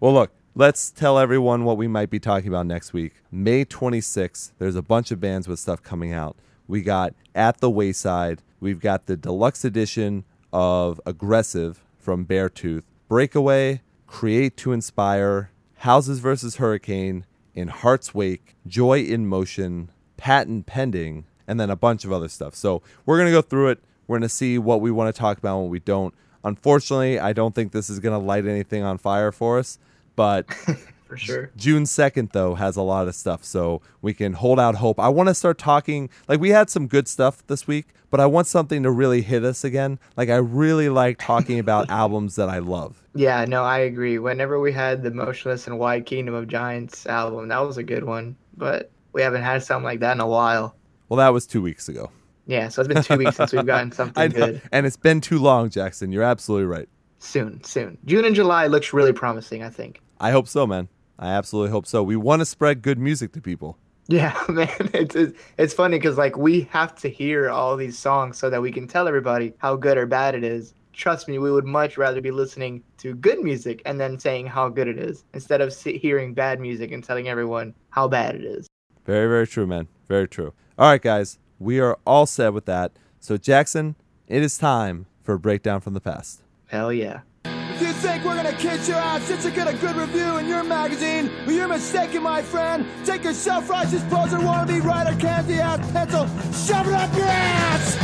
[0.00, 3.14] Well, look, let's tell everyone what we might be talking about next week.
[3.32, 6.36] May 26th, there's a bunch of bands with stuff coming out.
[6.68, 13.80] We got At the Wayside, we've got the deluxe edition of Aggressive from Beartooth, Breakaway,
[14.06, 21.58] Create to Inspire, Houses versus Hurricane, In Heart's Wake, Joy in Motion, Patent Pending, and
[21.58, 22.54] then a bunch of other stuff.
[22.54, 23.80] So we're going to go through it.
[24.06, 26.14] We're going to see what we want to talk about and what we don't.
[26.44, 29.78] Unfortunately, I don't think this is going to light anything on fire for us,
[30.16, 30.46] but
[31.14, 31.50] For sure.
[31.56, 34.98] June 2nd, though, has a lot of stuff, so we can hold out hope.
[34.98, 36.10] I want to start talking.
[36.26, 39.44] Like, we had some good stuff this week, but I want something to really hit
[39.44, 40.00] us again.
[40.16, 43.00] Like, I really like talking about albums that I love.
[43.14, 44.18] Yeah, no, I agree.
[44.18, 48.02] Whenever we had the Motionless in White Kingdom of Giants album, that was a good
[48.02, 48.34] one.
[48.56, 50.74] But we haven't had something like that in a while.
[51.08, 52.10] Well, that was two weeks ago.
[52.46, 54.62] Yeah, so it's been two weeks since we've gotten something good.
[54.72, 56.10] And it's been too long, Jackson.
[56.10, 56.88] You're absolutely right.
[57.20, 57.98] Soon, soon.
[58.04, 60.00] June and July looks really promising, I think.
[60.24, 60.88] I hope so, man.
[61.18, 62.02] I absolutely hope so.
[62.02, 63.76] We want to spread good music to people.
[64.08, 65.14] Yeah, man, it's
[65.58, 68.88] it's, funny because like we have to hear all these songs so that we can
[68.88, 70.72] tell everybody how good or bad it is.
[70.94, 74.70] Trust me, we would much rather be listening to good music and then saying how
[74.70, 78.66] good it is instead of hearing bad music and telling everyone how bad it is.
[79.04, 79.88] Very, very true, man.
[80.08, 80.54] Very true.
[80.78, 81.38] All right, guys.
[81.58, 82.92] We are all set with that.
[83.20, 83.94] So, Jackson,
[84.26, 86.40] it is time for a breakdown from the past.
[86.68, 87.20] Hell yeah.
[87.74, 90.46] If you think we're gonna kiss your ass since you get a good review in
[90.46, 92.86] your magazine, well, you're mistaken, my friend.
[93.04, 97.94] Take your self-righteous poser, wannabe writer, candy ass pencil, shove it up your ass!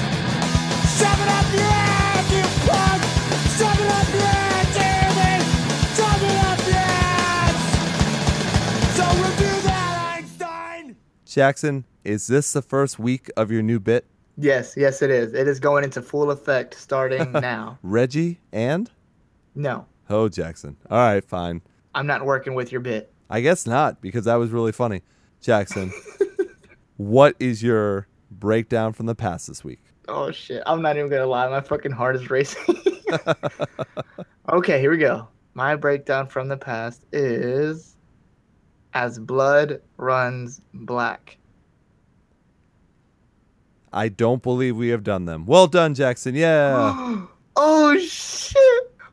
[0.98, 3.02] Shove it up your ass, you punk!
[3.56, 5.38] Shove it up your ass, Jeremy!
[5.94, 7.56] Shove it up your ass!
[8.96, 10.96] So review that, Einstein!
[11.24, 14.04] Jackson, is this the first week of your new bit?
[14.36, 15.32] Yes, yes, it is.
[15.32, 17.78] It is going into full effect starting now.
[17.84, 18.90] Reggie and?
[19.54, 20.76] No, Oh, Jackson.
[20.90, 21.62] All right, fine.
[21.94, 23.12] I'm not working with your bit.
[23.30, 25.02] I guess not, because that was really funny.
[25.40, 25.92] Jackson,
[26.96, 29.80] what is your breakdown from the past this week?
[30.08, 30.62] Oh shit!
[30.66, 31.48] I'm not even gonna lie.
[31.48, 32.76] My fucking heart is racing.
[34.52, 35.28] okay, here we go.
[35.54, 37.96] My breakdown from the past is
[38.92, 41.38] as blood runs black.
[43.92, 45.46] I don't believe we have done them.
[45.46, 46.34] Well done, Jackson.
[46.34, 47.26] Yeah.
[47.56, 48.69] oh shit!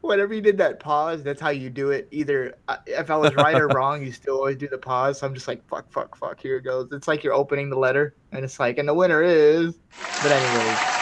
[0.08, 2.08] whenever you did that pause, that's how you do it.
[2.12, 5.20] Either uh, if I was right or wrong, you still always do the pause.
[5.20, 6.40] So I'm just like, fuck, fuck, fuck.
[6.40, 6.92] Here it goes.
[6.92, 9.78] It's like you're opening the letter, and it's like, and the winner is.
[10.24, 10.94] But anyways.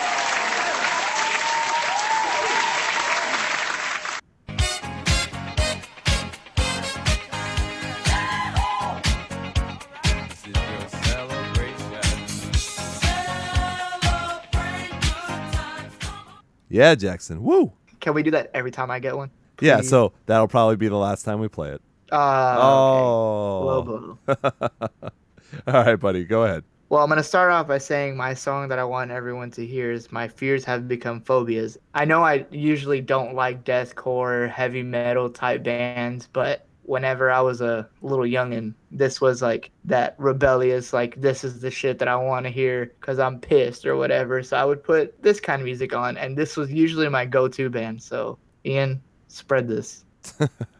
[16.68, 17.42] Yeah, Jackson.
[17.42, 17.72] Woo!
[18.06, 19.32] Can we do that every time I get one?
[19.60, 21.82] Yeah, so that'll probably be the last time we play it.
[22.12, 24.20] Uh, oh.
[24.28, 24.86] okay.
[25.68, 26.24] All right, buddy.
[26.24, 26.64] Go ahead.
[26.90, 29.66] Well, I'm going to start off by saying my song that I want everyone to
[29.66, 31.80] hear is My Fears Have Become Phobias.
[31.96, 37.62] I know I usually don't like deathcore, heavy metal type bands, but whenever I was
[37.62, 42.16] a little youngin', this was like that rebellious, like, this is the shit that I
[42.16, 44.44] want to hear because I'm pissed or whatever.
[44.44, 47.48] So I would put this kind of music on, and this was usually my go
[47.48, 48.02] to band.
[48.02, 50.06] So, Ian, spread this.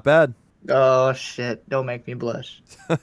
[0.00, 0.34] Not bad.
[0.70, 1.68] Oh, shit.
[1.68, 2.62] Don't make me blush.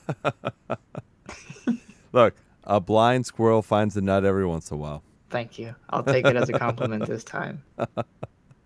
[2.12, 2.34] Look,
[2.64, 5.04] a blind squirrel finds a nut every once in a while.
[5.30, 5.76] Thank you.
[5.90, 7.62] I'll take it as a compliment this time.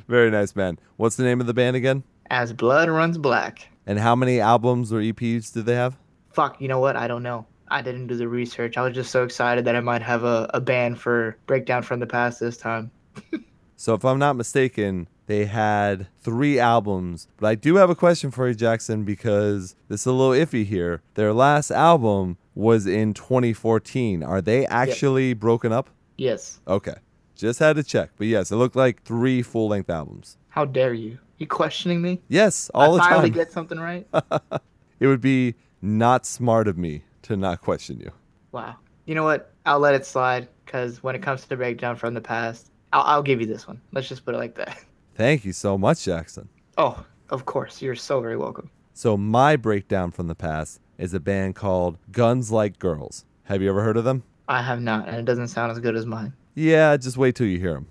[0.09, 0.78] Very nice, man.
[0.96, 2.04] What's the name of the band again?
[2.30, 3.68] As blood runs black.
[3.86, 5.98] And how many albums or EPs did they have?
[6.32, 6.96] Fuck, you know what?
[6.96, 7.44] I don't know.
[7.68, 8.78] I didn't do the research.
[8.78, 12.00] I was just so excited that I might have a, a band for Breakdown from
[12.00, 12.90] the Past this time.
[13.82, 17.26] So, if I'm not mistaken, they had three albums.
[17.36, 20.64] But I do have a question for you, Jackson, because this is a little iffy
[20.64, 21.02] here.
[21.14, 24.22] Their last album was in 2014.
[24.22, 25.90] Are they actually broken up?
[26.16, 26.60] Yes.
[26.68, 26.94] Okay.
[27.34, 28.10] Just had to check.
[28.16, 30.38] But yes, it looked like three full length albums.
[30.50, 31.18] How dare you?
[31.38, 32.20] You questioning me?
[32.28, 33.36] Yes, all I the finally time.
[33.36, 34.06] get something right?
[35.00, 38.12] it would be not smart of me to not question you.
[38.52, 38.76] wow.
[39.06, 39.52] You know what?
[39.66, 43.02] I'll let it slide because when it comes to the Breakdown from the Past, I'll,
[43.02, 43.81] I'll give you this one.
[43.93, 44.78] Let's just put it like that.
[45.14, 46.48] Thank you so much, Jackson.
[46.78, 47.82] Oh, of course.
[47.82, 48.70] You're so very welcome.
[48.94, 53.24] So, my breakdown from the past is a band called Guns Like Girls.
[53.44, 54.23] Have you ever heard of them?
[54.48, 56.35] I have not, and it doesn't sound as good as mine.
[56.55, 57.86] Yeah, just wait till you hear them.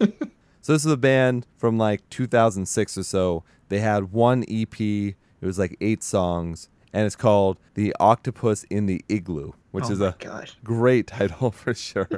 [0.60, 3.44] so, this is a band from like 2006 or so.
[3.68, 8.86] They had one EP, it was like eight songs, and it's called The Octopus in
[8.86, 10.56] the Igloo, which oh is a gosh.
[10.64, 12.08] great title for sure.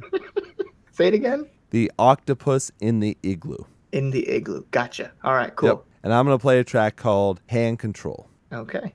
[0.92, 1.46] Say it again.
[1.70, 3.64] The Octopus in the Igloo.
[3.92, 4.64] In the igloo.
[4.70, 5.12] Gotcha.
[5.24, 5.68] All right, cool.
[5.68, 5.84] Yep.
[6.02, 8.28] And I'm going to play a track called Hand Control.
[8.52, 8.92] Okay.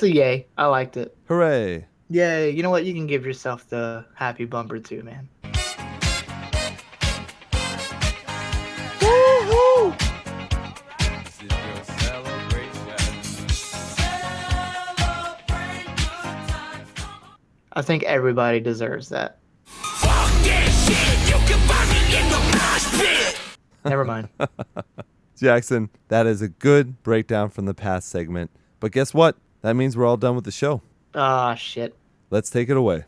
[0.00, 0.46] That's a yay.
[0.56, 1.14] I liked it.
[1.28, 1.84] Hooray!
[2.08, 2.48] Yay.
[2.48, 2.86] You know what?
[2.86, 5.28] You can give yourself the happy bumper too, man.
[17.74, 19.36] I think everybody deserves that.
[23.84, 24.30] Never mind.
[25.36, 28.50] Jackson, that is a good breakdown from the past segment.
[28.80, 29.36] But guess what?
[29.62, 30.82] that means we're all done with the show.
[31.14, 31.94] Ah, shit.
[32.30, 33.04] Let's take it away.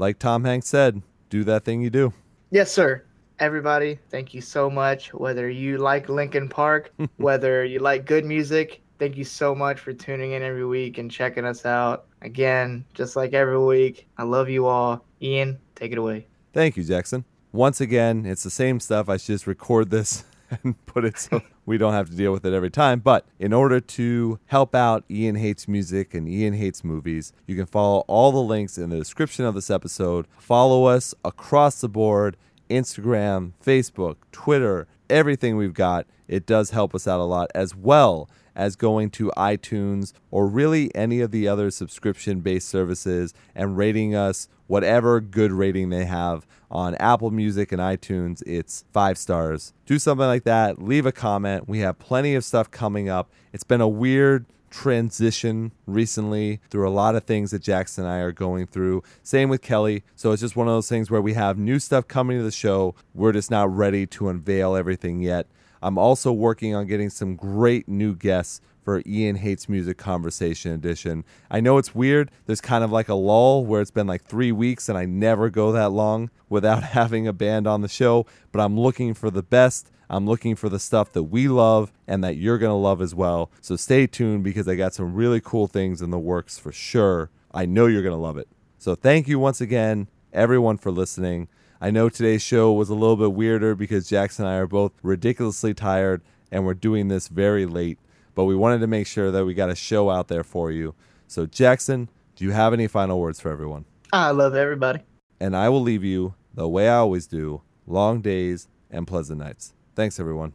[0.00, 2.12] Like Tom Hanks said, do that thing you do.
[2.50, 3.02] Yes, sir.
[3.40, 5.12] Everybody, thank you so much.
[5.12, 9.92] Whether you like Linkin Park, whether you like good music, thank you so much for
[9.92, 12.06] tuning in every week and checking us out.
[12.22, 15.04] Again, just like every week, I love you all.
[15.20, 16.26] Ian, take it away.
[16.58, 17.24] Thank you, Jackson.
[17.52, 19.08] Once again, it's the same stuff.
[19.08, 20.24] I should just record this
[20.64, 22.98] and put it so we don't have to deal with it every time.
[22.98, 27.66] But in order to help out Ian Hates Music and Ian Hates Movies, you can
[27.66, 30.26] follow all the links in the description of this episode.
[30.36, 32.36] Follow us across the board
[32.68, 36.06] Instagram, Facebook, Twitter, everything we've got.
[36.26, 40.94] It does help us out a lot, as well as going to iTunes or really
[40.94, 46.46] any of the other subscription based services and rating us whatever good rating they have
[46.70, 48.42] on Apple Music and iTunes.
[48.46, 49.72] It's five stars.
[49.86, 50.82] Do something like that.
[50.82, 51.68] Leave a comment.
[51.68, 53.30] We have plenty of stuff coming up.
[53.52, 58.18] It's been a weird transition recently through a lot of things that Jackson and I
[58.18, 59.02] are going through.
[59.22, 60.04] Same with Kelly.
[60.16, 62.50] So it's just one of those things where we have new stuff coming to the
[62.50, 62.94] show.
[63.14, 65.46] We're just not ready to unveil everything yet.
[65.82, 71.24] I'm also working on getting some great new guests for Ian Hates Music Conversation Edition.
[71.50, 72.30] I know it's weird.
[72.46, 75.50] There's kind of like a lull where it's been like three weeks and I never
[75.50, 79.42] go that long without having a band on the show, but I'm looking for the
[79.42, 79.90] best.
[80.10, 83.14] I'm looking for the stuff that we love and that you're going to love as
[83.14, 83.50] well.
[83.60, 87.30] So stay tuned because I got some really cool things in the works for sure.
[87.52, 88.48] I know you're going to love it.
[88.78, 91.48] So thank you once again, everyone, for listening.
[91.80, 94.92] I know today's show was a little bit weirder because Jackson and I are both
[95.02, 97.98] ridiculously tired and we're doing this very late,
[98.34, 100.94] but we wanted to make sure that we got a show out there for you.
[101.26, 103.84] So, Jackson, do you have any final words for everyone?
[104.12, 105.00] I love everybody.
[105.38, 109.74] And I will leave you the way I always do long days and pleasant nights.
[109.98, 110.52] Thanks, everyone.